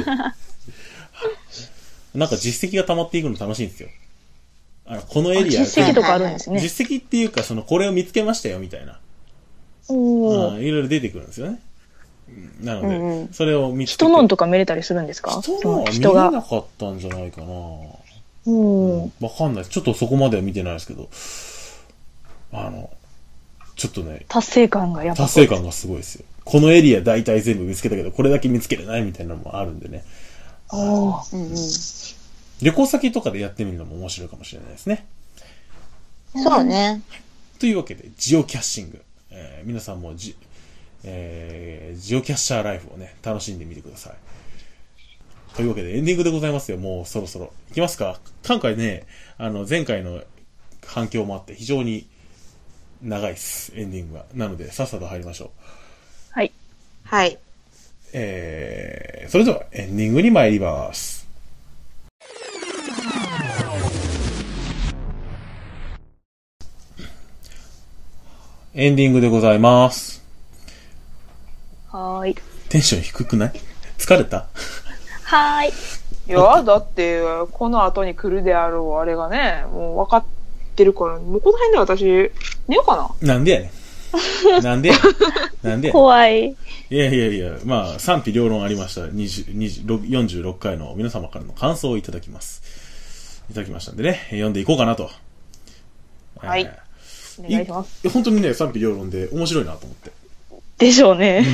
[2.14, 3.88] なんか実績が溜まっていくの楽しいんですよ。
[4.86, 6.60] あのこのエリア、実績とかあるんですね。
[6.60, 8.98] 実績っていうか、その、これを見つけましたよ、みたいな。
[9.88, 11.60] おいろいろ出てくるんですよね。
[12.60, 14.04] うんなので、うんうんそれを見つけて。
[14.04, 15.40] 人のんとか見れたりするんですか？
[15.42, 16.30] 人そののは見れ人が。
[16.30, 17.46] なかったんじゃないかな。
[17.46, 19.66] おーわかんない。
[19.66, 21.08] ちょっとそこまでは見てないですけど、
[22.52, 22.90] あの、
[23.76, 25.24] ちょっとね、達成感がやっぱ。
[25.24, 26.24] 達成感がすごいですよ。
[26.44, 30.04] このエリア大体全部見つけたけど、これだけ見つけれないみたいなのもあるんでね。
[30.70, 31.56] おーうんうん。
[32.62, 35.06] 旅行先とかでやってみるのも面白いかもしれないですね。
[36.34, 37.02] そうね。
[37.58, 39.02] というわけで、ジオキャッシング。
[39.30, 40.34] えー皆さんもジ、
[41.04, 44.14] えージオキャッシャーライフをね、楽しんでみてください。
[45.56, 46.78] というわけで、エンディングでございますよ。
[46.78, 47.52] もうそろそろ。
[47.70, 48.20] いきますか？
[48.46, 50.22] 今回ね、あの、前回の
[50.86, 52.08] 反響もあって、非常に
[53.02, 53.72] 長いです。
[53.74, 54.24] エンディングが。
[54.34, 55.48] なので、さっさと入りましょう。
[56.32, 56.52] はい。
[57.04, 57.38] はい。
[58.12, 61.28] えー、それではエンディングに参ります。
[68.74, 70.19] エンディングでございます。
[71.92, 72.36] はーい。
[72.68, 73.52] テンション低くない？
[73.98, 74.46] 疲れた？
[75.24, 75.72] はーい。
[76.28, 77.20] いや、だって、
[77.52, 80.24] この後に来るであろう、あれがね、もう分かっ
[80.76, 82.04] てるから、もうこの辺で私、
[82.68, 83.34] 寝ようかな。
[83.34, 83.70] なんでやねん。
[84.62, 84.90] なんで。
[85.62, 85.90] なんで。
[85.92, 86.50] 怖い。
[86.50, 86.56] い
[86.90, 89.02] やいやいや、まあ、賛否両論ありました。
[89.02, 93.42] 20 20 46回の皆様からの感想をいただきます。
[93.50, 95.10] いただきましたんでね、読んでいこうかなと。
[96.38, 96.78] はいえ
[97.38, 97.90] お願いします。
[98.02, 100.10] ーいや本当にね、賛否両論で面白いなと思って。
[100.80, 101.44] でしょうね。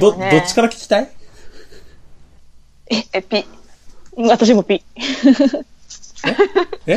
[0.00, 0.42] ど、どうね。
[0.44, 1.10] っちから聞きたい？
[3.12, 3.44] え、ピ、
[4.16, 4.82] 私もピ。
[6.86, 6.96] え？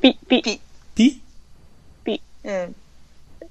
[0.00, 0.60] ピ、ピ、
[0.94, 1.20] ピ、
[2.04, 2.22] ピ？
[2.44, 2.74] うん、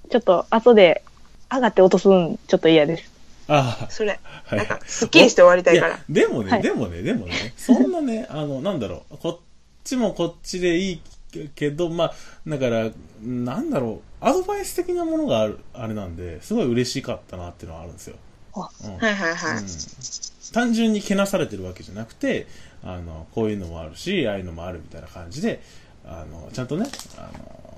[0.09, 1.03] ちょっと後で
[1.51, 3.11] 上がって落とすんちょっと嫌です。
[3.47, 4.19] ああ、それ。
[4.45, 5.91] はいなんか、すっきりして終わりたいから。
[5.93, 5.99] や。
[6.09, 6.61] でもね、はい。
[6.61, 9.37] でもね、でもね、そんなね、あの、なんだろう、こっ
[9.83, 11.01] ちもこっちでいい
[11.55, 12.13] けど、まあ、
[12.47, 18.15] だから、なんだろう、アドバイス的なものがある、あれなんで、すごい嬉しかったなっていうのはあるんですよ。
[18.53, 19.57] あうんはいはいはい。
[19.57, 19.67] うん
[20.51, 22.45] 単純にけなされてるわけじゃなくて、
[22.83, 25.61] あの、こういうのもあるし、ああいうのもあるみたいな感じで、
[26.05, 27.77] あの、ちゃんとね、あの、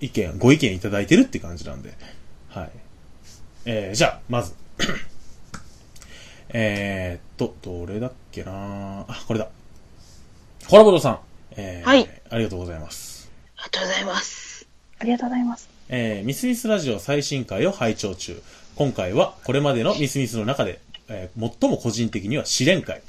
[0.00, 1.94] 意見、ご意見いただいてるって感じなんで、
[2.48, 2.70] はい。
[3.64, 4.52] えー、じゃあ、まず、
[6.50, 9.06] えーっと、どれだっけな？
[9.08, 9.48] あ、これだ。
[10.68, 11.18] コラボドさん。
[11.56, 13.30] えー、はいありがとうございます。
[13.56, 14.66] ありがとうございます。
[14.98, 15.68] ありがとうございます。
[15.88, 18.40] えーミスミスラジオ最新回を拝聴中。
[18.76, 23.02] 今回はこれまでのミスミスの中で、えー最も個人的には試練会。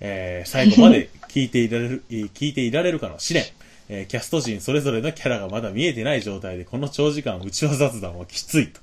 [0.00, 3.44] えー最後まで聞いていられる、 えー聞いていられるかの試練。
[3.88, 8.80] えーキャスト陣それぞれのキャラがまだ見えてない状態で、この長時間内輪雑談はきついと。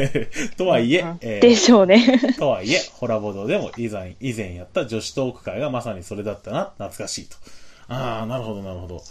[0.58, 2.20] とはいえ、えーでしょうね。
[2.38, 7.36] とはいえ、ホラボドでも以前、以前やった女子トーク会がまさにそれだったな、懐かしいと。
[7.92, 9.02] ああ、なるほど、なるほど。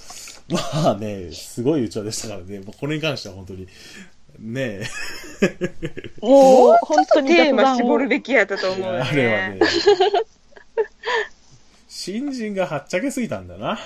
[0.49, 3.67] まあね、すごいうちわでしたからね、これに関しては本当に、
[4.39, 4.81] ね
[6.21, 8.99] もう、本当にテーマ絞るべきやったとえ、思うよね。
[9.09, 9.59] あれはね、
[11.87, 13.79] 新人がはっちゃけすぎたんだな。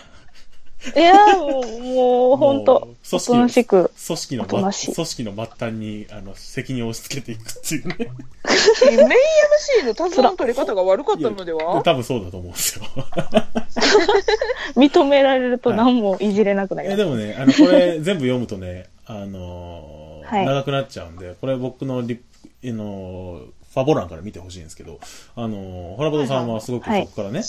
[0.96, 3.92] いや、もう、もう、本当組お織となしく。
[4.06, 7.96] 組織の組織の末端に、あの、責任を押し付けていくっていうね。
[7.98, 11.82] メイン MC のタの取り方が悪かったのでは？
[11.84, 12.86] 多分そうだと思うんですよ。
[14.76, 17.10] 認められると何もいじれなくなりいや、ます。
[17.10, 22.20] でもね、あの、これ 全部読むとね、あのーはい長くなっちゃうんで、これ僕のリ
[22.64, 25.00] あのーファボ欄から見てほしいんですけど、
[25.36, 27.42] あのーホラボドさんはすごくはいそこからね、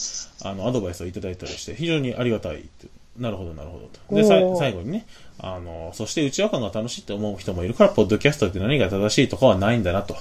[0.42, 2.88] あの、アドバイスをいただいたりして、非常にありがたいって。
[3.18, 4.14] なるほど、なるほどと。
[4.14, 4.24] で、
[4.58, 5.06] 最後にね、
[5.38, 10.16] あのーそして内輪感が楽しいって思う人もいるから、ポッドキャストって何が正しいとかはないんだなと。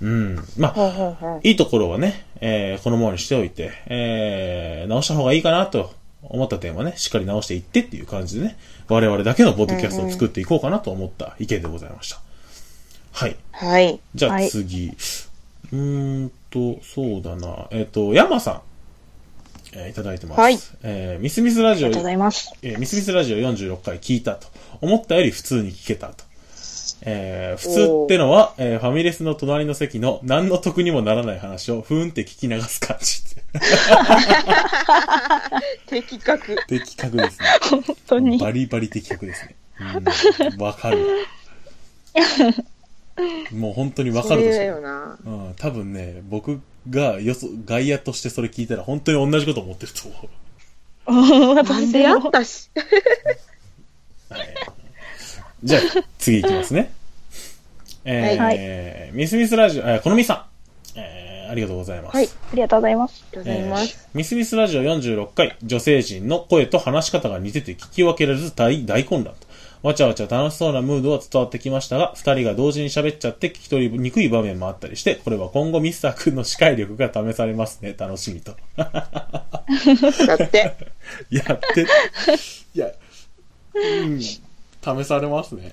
[0.00, 0.36] うん。
[0.56, 8.56] まあ、ほうほうほういいところはね、えーこのままにしておいて、えー直した方がいいかなと思った点はね、しっかり直していってっていう感じでね、
[8.88, 12.20] 我々だけのポッドキャストを作っていこうかなと思った意見でございました。
[13.12, 13.36] はい。
[13.52, 14.00] はい。
[14.14, 14.88] じゃあはい次。
[15.72, 17.66] うーんと、そうだな。
[17.70, 18.62] えっ、と、山さん、
[19.78, 20.40] えーいただいてます。
[20.40, 22.52] はいえーミスミスラジオありがとうございます。
[22.62, 24.48] えーミスミスラジオ46回聞いたと。
[24.80, 26.24] 思ったより普通に聞けたと。
[27.02, 33.22] えー普通ってのは、えーファミレスの隣の席の何の得にもならない話をふーんって聞き流す感じ。
[35.86, 36.56] 的確。
[36.66, 37.46] 的確ですね。
[37.70, 38.38] 本当に。
[38.38, 39.54] バリバリ的確ですね。
[39.80, 39.84] う
[40.56, 40.98] んわかる。
[43.52, 45.18] もう本当にわかるとそれだしかよな。
[45.24, 46.60] うん、多分ね、僕
[46.90, 51.54] がよそ、外野としてそれ聞いたら本当に同じこと思ってると思う。
[51.62, 52.70] なんでやったし。
[54.30, 54.48] はい
[55.64, 56.92] じゃあ、次いきますね。
[58.04, 60.46] えーはいミスミスラジオ、えーこのみさ
[60.94, 60.98] ん。
[60.98, 62.14] えーありがとうございます。
[62.16, 63.24] はいありがとうございます。
[63.32, 63.98] ありがとうございます。
[64.00, 69.47] えーミスミスラジオ46回、女性陣の声と話し方が似てて聞き分けられず大大混乱と。
[69.82, 77.94] わちゃわちゃ楽しそうなムードは伝わってきましたが、二人が同時に喋っちゃって聞き取りにくい場面もあったりして、これは今後ミスター君の視界力が試されますね。
[77.96, 78.56] 楽しみと。
[78.76, 80.76] だって。
[81.30, 81.86] やって、
[82.74, 82.90] いや、
[83.74, 84.38] うん、試
[85.04, 85.72] されますね。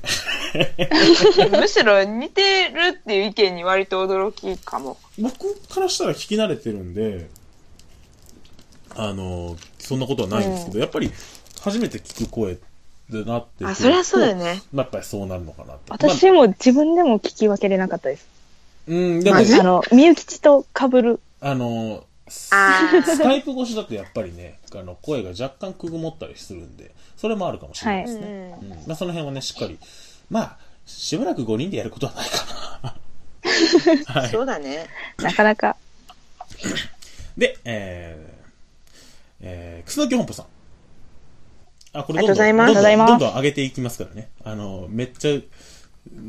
[1.52, 4.98] むしろ似てるっていう意見に割と驚きかも。
[5.18, 7.28] 僕からしたら聞き慣れてるんで、
[8.96, 11.12] あの、そんなことはないんですけど、やっぱり
[11.62, 12.58] 初めて聞く声
[13.12, 13.66] だなって。
[13.66, 14.62] あ、そりゃそうだよね。
[14.74, 15.90] やっぱりそうなるのかなって。
[15.90, 18.28] まあ私も自分でも聞き分けれなかったです。
[18.88, 19.56] うん、でも、マジ？
[19.56, 21.20] あの、みゆきちと被る。
[21.42, 28.26] あの、スあスカイプ越しだとやっぱりね、あの、声が若干くぐもったりするんで、それもあるかもしれないですね。
[28.26, 29.78] はいうんまあ、その辺はね、しっかり。
[30.30, 32.46] まあ、しばらく5人でやることはないか
[32.84, 32.96] な。
[34.14, 34.30] あ、 はい。
[34.30, 34.88] そうだね。
[35.18, 35.76] なかなか。
[37.38, 38.36] で、えー、
[39.42, 40.46] えー、楠木本舗さん。
[41.96, 44.30] あ、これどんどん、ざいますどんどん、ありがとうございますどんどん上げていきますからね。
[44.44, 45.40] あの、めっちゃ、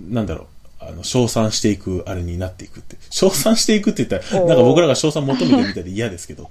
[0.09, 0.47] なんだろう、
[0.81, 2.97] ああの、称賛していく、あれになっていくって。
[3.11, 6.51] 称賛していくって言ったら、なんか僕らが称賛求めてるみたいで嫌ですけど、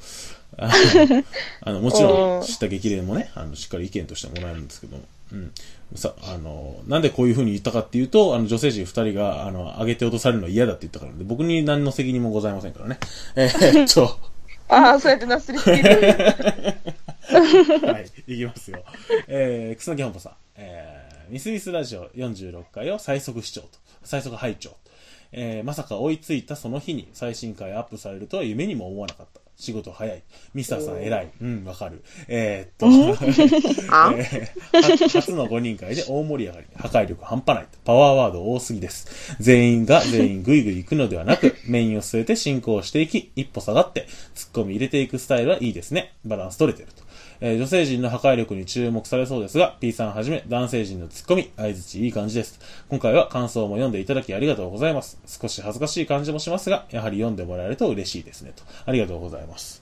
[0.58, 1.24] あの、
[1.62, 5.52] あのもちろん、知った激励もね、あの、しっかり意見としてもらえるんですけども、うん。
[5.96, 13.00] さ、あの、なんでこういう風に言ったかっていうと、あの、女性陣二人が、あの、上げて落とされるのは嫌だって言ったからで、僕に何の責任もございませんからね。
[13.36, 14.18] えーっと、
[14.68, 16.76] ああ、そうやってなすりつける。
[17.92, 18.84] はい、いきますよ。
[19.28, 23.68] えー、楠木本舗さん、えー、ミスミスラジオ46回を最速視聴と、
[24.04, 24.76] 最速拝聴。
[25.32, 29.42] えー、まさか追いついたその日に最新回アップされるとは夢にも思わなかった。
[29.58, 30.24] 仕事早い。
[30.54, 31.32] ミスターさん偉い。
[31.42, 32.04] うん、わかる。
[32.28, 33.16] えー、っ
[33.88, 34.14] と、あ？
[34.18, 36.68] えーは初の5人会で大盛り上がり。
[36.76, 37.68] 破壊力半端ない。
[37.86, 39.36] パワーワード多すぎです。
[39.40, 46.14] 全員が全員グイグイ行くのではなく、 メインを据えて進行していき、一歩下がって、突っ込み入れていくスタイルはいいですね。
[46.26, 47.05] バランス取れてると。
[47.42, 52.60] えー女性陣の破壊力に注目されそうですが、P さんはじめ男性陣の突っ込み、相づちいい感じです。
[52.90, 55.18] 今回は感想も読んでいただきありがとうございます。
[55.28, 58.54] 少し恥ずかしい感じもしますが、やはり読んでもらえると嬉しいですね。
[58.56, 58.64] と。
[58.86, 59.82] ありがとうございます。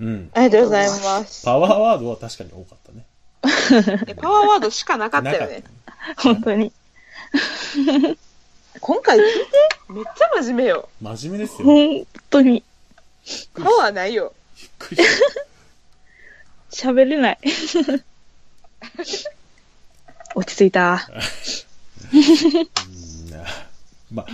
[0.00, 0.30] うん。
[0.34, 1.44] ありがとうございます。
[1.44, 3.04] パワーワードは確かに多かったね。
[4.08, 5.64] えパワーワードしかなかったよね。
[6.18, 6.72] 本当に。
[8.80, 9.32] 今回聞いて
[9.88, 10.88] めっちゃ真面目よ。
[11.00, 11.66] 真面目ですよ。
[11.66, 12.62] 本当に。
[13.54, 14.32] パワーないよ。
[14.60, 15.55] びっくりした。
[16.76, 17.38] 喋れない。
[20.34, 21.08] 落ち着いた。
[24.12, 24.26] ま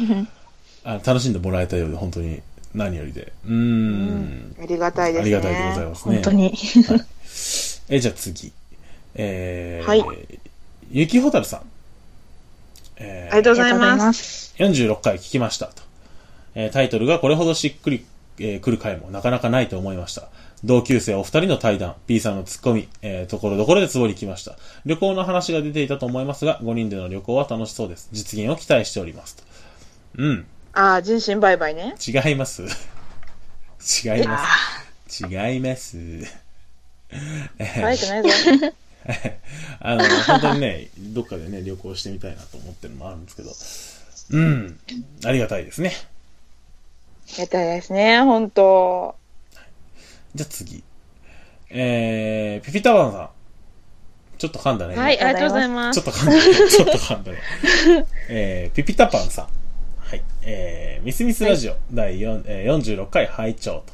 [0.85, 2.43] あ、あ楽しんでもらえたようで、本当に
[2.75, 3.33] 何よりで。
[3.47, 4.57] うーん。
[4.61, 5.37] ありがたいですね。
[5.37, 6.15] ありがたいでございますね。
[6.17, 6.53] 本当に。
[7.89, 8.53] え、じゃあ次。
[9.15, 10.03] えー、はい
[10.91, 11.63] ゆきほたるさん。
[12.97, 14.13] えーありがとうございま。
[14.13, 14.55] す。
[14.59, 15.83] 46回聞きましたと。
[16.55, 18.05] えータイトルがこれほどしっくり、
[18.39, 20.29] えー来る回もなかなかないと思いました。
[20.65, 24.57] 同級生お二人の対談、P さんのツッコミ、えーところどころでツボに来ました。
[24.87, 28.09] 旅行の話が出ていたと思いますが、5人での旅行は楽しそうです。
[28.13, 29.43] 実現を期待しておりますと。
[30.19, 30.47] うん。
[30.73, 31.95] ああ、人身売買ね。
[32.07, 32.63] 違います。
[34.07, 34.47] 違いま
[35.09, 35.25] す。
[35.25, 35.99] 違います。
[37.59, 38.29] えーバイクないぞ。
[39.81, 43.51] あの、本当にね、どっかでね、旅行してみたいなと思ってるのもあるんですけど。
[44.31, 44.79] うん。
[45.25, 45.93] ありがたいですね。
[47.29, 49.17] ありがたいですね、本当
[50.35, 50.83] じゃあ次。
[51.71, 53.31] えー、ピピタワンさん。
[54.39, 54.97] ちょっと噛んだね。
[54.97, 56.03] はい、今ありがとうございます。
[56.03, 56.69] ちょっと噛んだね。
[56.69, 57.39] ちょっと噛んだね。
[58.29, 59.47] えー、ピピタパンさん。
[59.99, 60.23] はい。
[60.43, 63.93] えー、ミスミスラジオ、第4、えー46回拝聴と。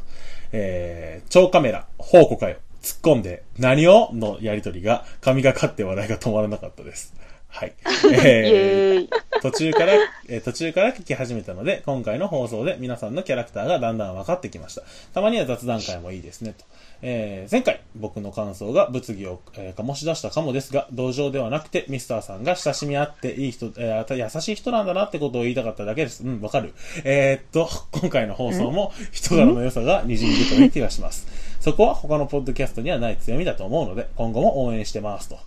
[0.52, 2.56] えー、超カメラ、宝庫かよ。
[2.82, 4.10] 突っ込んで、何を？
[4.14, 7.14] のやりとりが、神がかって笑いが止まらなかったです。
[7.48, 7.68] はい。
[7.74, 7.74] イ
[8.14, 9.08] えー。
[9.40, 9.94] 途中から、
[10.28, 14.82] えー途中から聞き始めたので、今回の放送で皆さんのキャラクターがだんだん分かってきました。
[15.14, 16.64] たまには雑談会もいいですね、と。
[17.02, 26.22] えー前回、僕の感想が物議を、えー醸し出したかもですが、同情ではなくて、ミスターさんが親しみ合っていい人、えー優しい人なんだなってことを言いたかっただけです。
[26.22, 26.74] うん、わかる。
[27.04, 31.26] えーっと、今回の放送も人柄の良さが滲んでという気がします。
[31.60, 35.38] そこは他のポッドキャストにはない強みだと思うので、今後も応援してますと。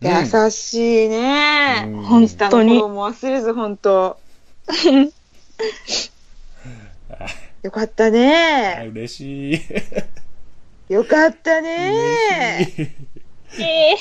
[0.00, 1.84] 優しいね。
[1.86, 4.18] うん本当に頃も忘れず、本当
[7.62, 8.90] よかったあね。
[8.92, 10.92] 嬉しい。
[10.92, 12.58] よかったね。
[12.58, 13.62] 嬉しい。
[13.62, 13.96] ええ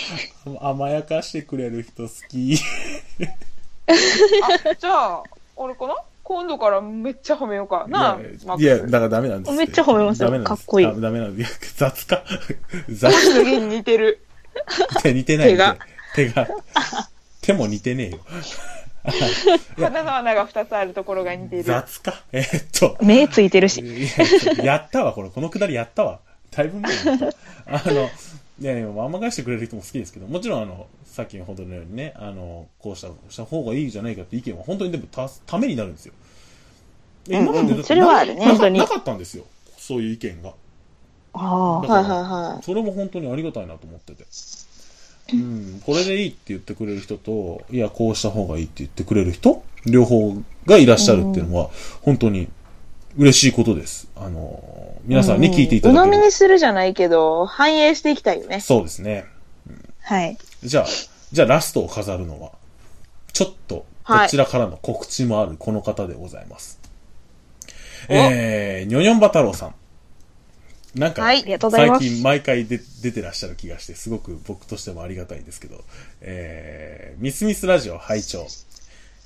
[0.60, 2.58] 甘やかしてくれる人好き。
[3.88, 5.24] あ、じゃあ、
[5.56, 8.18] 俺かな今度からめっちゃ褒めようかな。
[8.46, 11.76] マックスいや、だからダメなんですめっちゃ褒めますよダメなんですかっこいいあダメなんです。
[11.78, 12.24] 雑か。
[12.90, 14.25] 雑星野源に似てる。
[15.00, 15.50] って似てない。
[15.50, 15.78] 手が。
[16.16, 16.48] 手が。
[17.42, 18.20] 手も似てねえよ。
[19.78, 21.64] 鼻の穴が2つあるところが似てる。
[21.64, 22.24] 雑か。
[22.32, 22.98] えーっと。
[23.04, 23.82] 目ついてるし。
[23.82, 24.08] い
[24.58, 25.30] ややったわ、これ。
[25.30, 26.20] このくだりやったわ。
[26.52, 27.28] だいぶ前にやった。
[27.68, 28.10] あの、
[28.60, 36.14] いやいや、甘がしてくれる人も好きですけど、もちろんあの、さっきのほどのようにね、あの、こうした、した方がいいじゃないかって意見は本当にでもた、ためになるんですよ。
[36.18, 36.26] うんうん
[37.28, 39.46] 今までだってそれはあるね本当になかったんですよ。
[39.78, 40.54] そういう意見が。
[41.36, 41.80] ああ。
[41.82, 42.24] はいはい
[42.54, 42.64] はい。
[42.64, 44.26] それも本当にありがたいなと思ってて。
[45.34, 51.70] うん、これでいいって言ってくれる人と、いや、こうした方がいいって言ってくれる人、両方がいらっしゃるっていうのは、
[52.02, 52.48] 本当に
[53.18, 54.08] 嬉しいことです。
[54.16, 56.06] あの、皆さんに聞いていただける。
[56.06, 58.60] 鵜呑みにするじゃないけど、反映していきたいよね。
[58.60, 59.26] そうですね。
[60.02, 60.38] はい。
[60.64, 60.86] じゃあ、
[61.32, 62.52] じゃあラストを飾るのは、
[63.34, 66.80] ちょっと、こちらからの告知もあるこの方でございます。
[68.10, 69.76] えー、にょにょんば太郎さん。
[70.96, 71.24] なんか、
[72.00, 75.84] 最近毎回で出てらっしゃる気がして、すごく僕としてもありがたいんですけど、
[76.22, 78.48] えー、ミスミスラジオ拝聴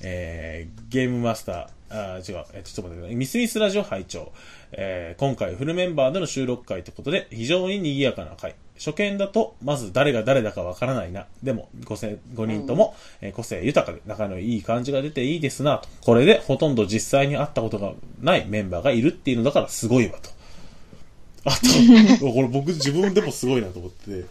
[0.01, 3.15] えー、ゲームマスター、あー違う、えーちょっと待ってください。
[3.15, 4.31] ミスミスラジオ拝聴
[4.71, 11.25] えー、今回フルメンバーでの収録会ということで、非常に賑やかな回、初見だと、まず誰が誰だかわからないな。
[11.43, 15.89] でも、5, 5人とも、えー個性豊かで仲のいい感じが出ていいですなと。
[16.01, 20.38] これでほとんど実際に会ったことがないメンバーがいるっていうのだからすごいわと。
[21.45, 24.25] あと、これ僕自分でもすごいなと思って、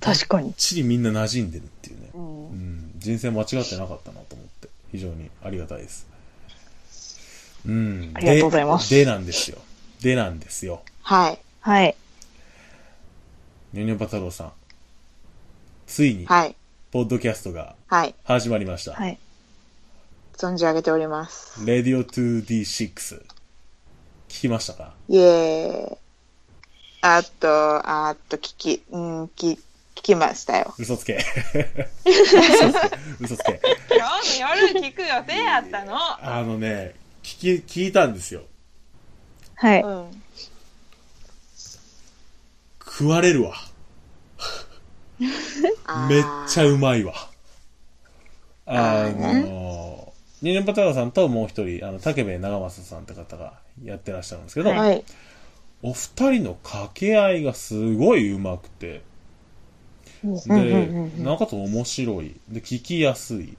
[0.00, 0.52] 確かに。
[0.54, 2.10] ちりみんな馴染んでるっていうね。
[2.14, 6.06] うんうん、人生間違ってなかったなと思って、非常にありがたいです。
[7.66, 8.10] うん。
[8.14, 9.58] ありがとうございますで、でなんですよ。
[10.00, 10.82] でなんですよ。
[11.02, 11.38] はい。
[11.60, 11.96] はい。
[13.72, 14.52] ニョニョバ太郎さん。
[15.86, 16.56] ついに、はい。
[16.90, 18.14] ポッドキャストがはい。
[18.24, 18.92] 始まりました。
[18.92, 19.18] はい。
[20.36, 21.60] 存じ上げております。
[21.60, 23.22] Radio 2D6。
[24.28, 24.94] 聞きましたか？
[25.08, 25.98] イエーイ。
[27.02, 29.58] あっと、あっと、聞き、うん、聞、聞
[30.02, 30.72] きましたよ。
[30.78, 31.18] 嘘つけ。
[32.06, 32.98] 嘘つけ。
[33.20, 33.60] 嘘つけ。
[33.90, 35.96] 今日の夜聞く予定やったの？
[35.96, 36.94] あのね、
[37.24, 38.42] 聞き、聞いたんですよ。
[39.56, 39.82] はい。
[39.82, 40.22] うん。
[42.84, 43.56] 食われるわ。
[45.18, 47.14] めっちゃうまいわ。
[48.64, 55.04] ああーの、ニネパ太郎さんともう一人、あの、竹部長政さんって方がやってらっしゃるんですけど、はい。
[55.82, 59.02] お二人の掛け合いがすごいうまくて、
[60.22, 62.36] で、なおかつ面白い。
[62.48, 63.56] で、聞きやすい。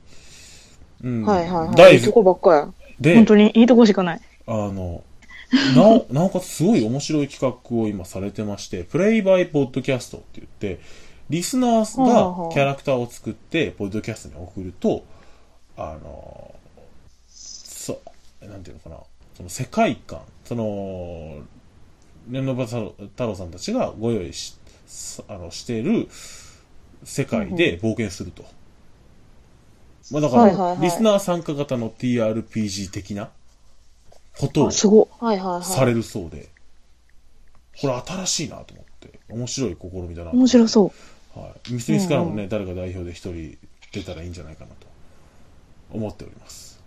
[1.03, 1.25] うん。
[1.25, 1.75] はいはいはい。
[1.75, 2.73] 大いいとこばっかや。
[2.99, 4.21] で本、当にいいとこしかない。
[4.47, 5.03] あの、
[5.75, 10.79] なお、 なおかつすごい面白い企画を今されてまして、プレイバイポッドキャストって言って、
[11.29, 15.03] リスナーがキャラクターを作って、ポッドキャストに送ると、
[15.75, 16.55] あの、
[17.27, 17.99] そ
[18.41, 18.97] う、なんていうのかな、
[19.35, 21.39] その世界観、その、
[22.27, 26.07] 年のば太郎さんたちがご用意し、さあの、している
[27.03, 28.45] 世界で冒険すると。
[30.11, 33.29] まあだから、はいはいはいリスナー参加型の TRPG 的な
[34.37, 34.71] ことを。
[34.71, 36.49] されるそうで、
[37.81, 40.37] これ新しいなと思って、面白い試みだなと。
[40.37, 40.93] 面白そ
[41.35, 41.39] う。
[41.39, 41.73] はい。
[41.73, 43.57] ミスミスからもね、誰か代表で一人
[43.91, 44.87] 出たらいいんじゃないかなと
[45.91, 46.81] 思っております。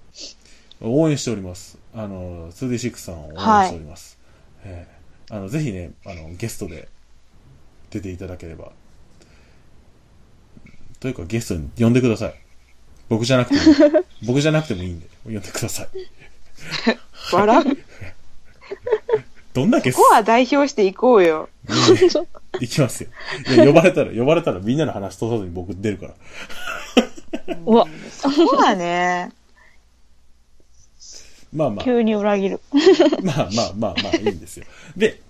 [0.80, 1.78] 応援しております。
[1.94, 4.18] あの、2D6 さんを応援しております。
[4.64, 4.95] ええ
[5.30, 6.88] あの、ぜひね、あの、ゲストで
[7.90, 8.70] 出ていただければ。
[11.00, 12.34] というか、ゲストに呼んでください。
[13.08, 15.88] 僕じゃなくても、 僕じゃなくてもいいんで、呼んでください。
[17.32, 17.78] 笑う。
[19.52, 21.48] どんだけここは代表していこうよ。
[22.60, 23.10] 行きますよ。
[23.54, 26.14] いや、呼ばれたら、呼ばれたらみんなの話通さずに僕出るから。
[27.64, 29.30] うわ、そこはね、
[31.56, 32.60] まあまあ、急に裏切る。
[33.24, 34.66] まあまあまあまあいいんですよ。
[34.94, 35.20] で、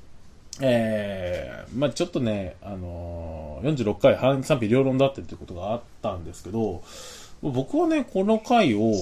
[0.61, 6.83] えー、まあちょっとね、あのー、46回反賛否両論だってっていうことがあったんですけど、
[7.43, 8.93] 僕はね、この回を、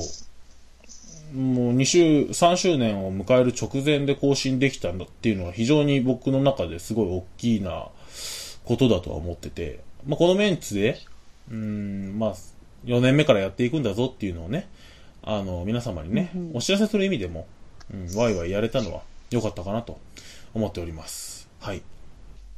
[1.35, 7.89] もう2週、3周年を迎える直前で更新できたんだっていうのは非常に僕の中ですごい大きな
[8.65, 10.99] ことだとは思ってて、まあこのメンツで、
[11.51, 12.35] うーん、まあ
[12.85, 14.69] 4年目からやっていくんだぞっていうのをね、
[15.27, 17.47] あの、皆様にね、お知らせする意味でも、
[17.93, 19.99] うん、ワイワイやれたのは良かったかなと
[20.53, 21.49] 思っております。
[21.61, 21.83] はい。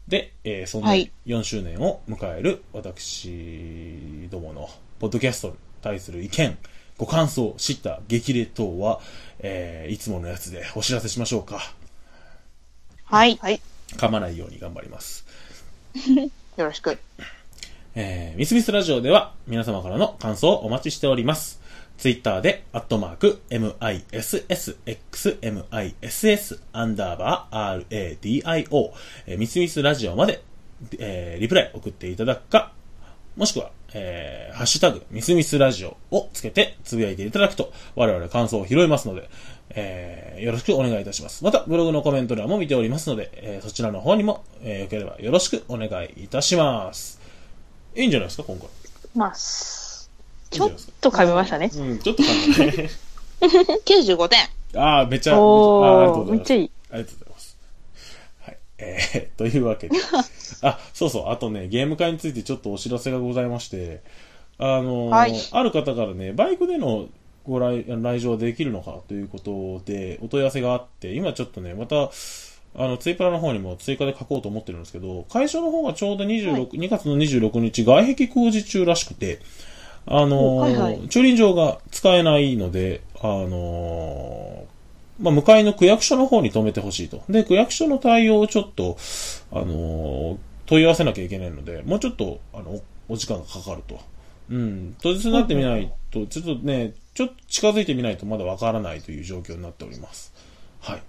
[0.09, 4.69] で、えーそんなはい4周年を迎える私どもの
[5.01, 6.59] ポッドキャストに対する意見、
[6.99, 9.01] ご感想、知った激励等は、
[9.41, 11.73] えーいつものやつでお知らせしましょうか。
[13.05, 13.37] はい。
[13.41, 13.61] はい。
[13.93, 15.25] 噛まないように頑張ります。
[16.57, 16.99] よろしく。
[17.95, 21.61] えー、ミスミスラジオでは皆様からの感想をお待ちしております。
[21.99, 24.77] ツイッターで、アットマーク、missxmiss、
[26.73, 28.93] アンダーバー、radio、
[29.27, 30.43] えー、ミスミスラジオまで、
[30.99, 32.73] えー、リプライ送っていただくか、
[33.37, 39.31] もしくは、えー、ハッシュタグ、ミスミスラジオをつけてつぶやいていただくと、我々感想を拾いますので、
[39.71, 41.45] えー、よろしくお願いいたします。
[41.45, 47.21] また、ブログのコメント欄も見ておりますので、えー、そちらの方にも、えー、よければよろしくお願いいたします。
[47.95, 48.69] いいんじゃないですか、今回。
[49.15, 49.86] ま、す
[50.51, 50.73] ちょっ。
[51.01, 51.71] と噛みましたね。
[51.75, 52.91] うん、ちょっと簡単ね。
[53.85, 54.81] 95点。
[54.81, 56.25] ああ、めっちゃ、お。
[56.25, 56.71] めっちゃいい。
[56.91, 57.59] ありがとうございます。
[58.41, 58.59] はい。
[58.79, 59.97] えー、 というわけで。
[60.63, 64.03] あ、そうそう、あとね、ゲーム会についてちょっとお知らせがございまして、
[64.59, 67.09] あのーはいある方からね、バイクでの
[67.45, 72.11] ご来来場できるのかということで、お問い合わせがあって、今ちょっとね、また、
[72.79, 79.41] あの、ツイプラの方にも追加で書こうと思ってるんですけど、会社の方がちょうど26、2月の26日、外壁工事中らしくて、
[80.07, 87.23] あのはいはい駐輪場が使えないので、あのーまあ、向かいの区役所の方に止めてほしいと。
[87.29, 88.97] で、区役所の対応をちょっと、
[89.51, 90.37] あのー
[90.67, 94.01] 問い合わせなきゃいけないので、もうちょっと、あの、おお時間がかかると。
[94.51, 94.97] うん。
[95.01, 100.35] 当日になってみないと、ちょっとね、ちょっと近づいてみないとまだわからないという状況になっております。
[100.81, 101.03] はい。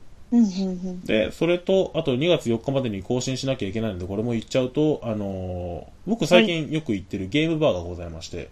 [1.06, 8.50] で、それと、あと2月4日までに更新しなきゃいけないので、これも言っちゃうと、あのー僕最近よく行ってるゲームバーがございまして、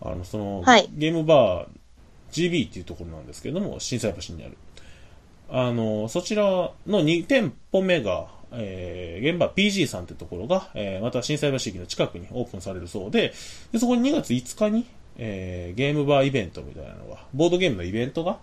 [0.00, 1.68] あの、その、はいゲームバー
[2.32, 4.56] GB っていうところなんですけれども、震災橋にある。
[5.48, 13.32] あのーそちらの2店舗目が、えー、ゲームバー PG さんってところが、えーまた震災橋駅の近くにオープンされるそうで、
[13.72, 14.86] でそこに2月5日に、
[15.18, 18.38] えーゲームバーイベントみたいなのが、ボードゲームのイベントが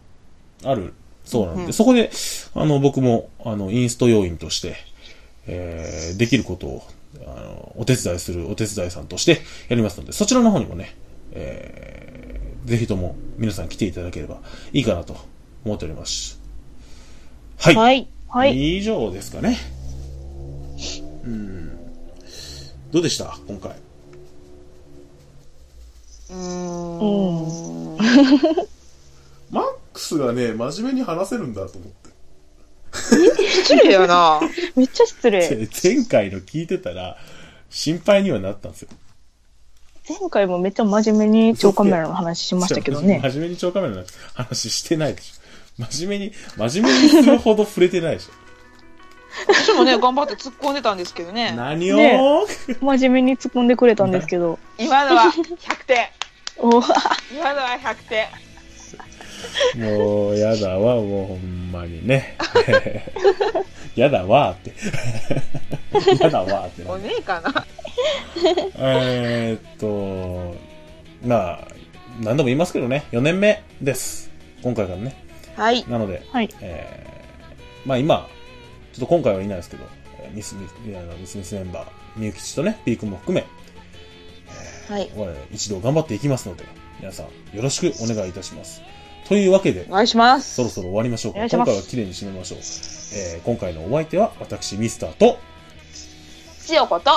[0.63, 0.93] ある
[1.25, 2.09] そうなので、そこで、
[2.55, 4.75] あの、僕も、あの、インスト要員として、
[5.47, 6.83] えーできることを、
[7.25, 10.95] あの、お手伝いするお手伝いさんとしてやりますので、そちらの方にもね、
[11.33, 14.39] えーぜひとも皆さん来ていただければ
[14.71, 15.17] いいかなと
[15.65, 16.39] 思っております。
[17.59, 17.75] はい。
[17.75, 18.07] はい。
[18.29, 18.77] はい。
[18.77, 19.57] 以上ですかね。
[21.25, 21.77] うん。
[22.91, 23.37] どうでした？
[23.47, 23.71] 今回。
[26.29, 27.97] うーうんん。
[29.51, 32.09] マックスがね、真面目に話せるんだと思って。
[33.61, 34.39] 失礼やな。
[34.77, 35.67] めっちゃ失礼。
[35.83, 37.17] 前回の聞いてたら、
[37.69, 38.89] 心配にはなったんですよ。
[40.07, 43.21] 前回もめっちゃ真面目に超カメラの話しましたけどね。
[43.23, 45.83] 真面目に超カメラの話してないでしょ。
[45.87, 48.29] 真面目に、真面目にするほど触れてないでし
[49.47, 51.31] 私もね、頑張って突っ込んでたんですけどょ。
[51.31, 51.53] ね。
[51.55, 52.19] 何を、ね
[52.81, 54.59] 真面目に突っ込んでくれたんですけど。
[54.77, 56.07] 今のは100点。
[56.57, 58.27] お今のは100点。
[59.75, 62.37] もう、やだわ、もうほんまにね。
[63.95, 64.73] やだわーって。
[66.23, 67.65] やだわーってなおねえかな。
[68.75, 70.55] えーっと、
[71.25, 71.67] まあ、
[72.19, 74.31] 何度も言いますけどね、4年目です。
[74.61, 75.15] 今回からね。
[75.55, 75.85] はい。
[75.87, 76.49] なので、はい。
[76.61, 78.27] えー、まあ今、
[78.93, 79.83] ちょっと今回はいないですけど、
[80.19, 80.75] えーミスミス、
[81.19, 83.45] ミスミスメンバー、みゆきちとね、ピー君も含め、
[84.89, 85.09] はい。
[85.15, 86.65] 我々一同頑張っていきますので、
[86.99, 88.81] 皆さんよろしくお願いいたします。
[89.27, 90.55] というわけでお、願いします。
[90.55, 91.37] そろそろ終わりましょうか。
[91.37, 92.59] お願いします今回は綺麗に締めましょう。
[92.59, 95.39] えー、今回のお相手は私、ミスターと、
[96.61, 97.11] 千代子と、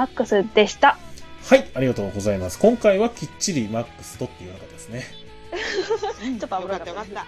[0.00, 0.96] マックスでした。
[1.44, 2.58] はい、ありがとうございます。
[2.58, 5.04] 今回はきっちりマックスとって言わなかったですね。
[6.40, 7.26] ちょっと危なかった。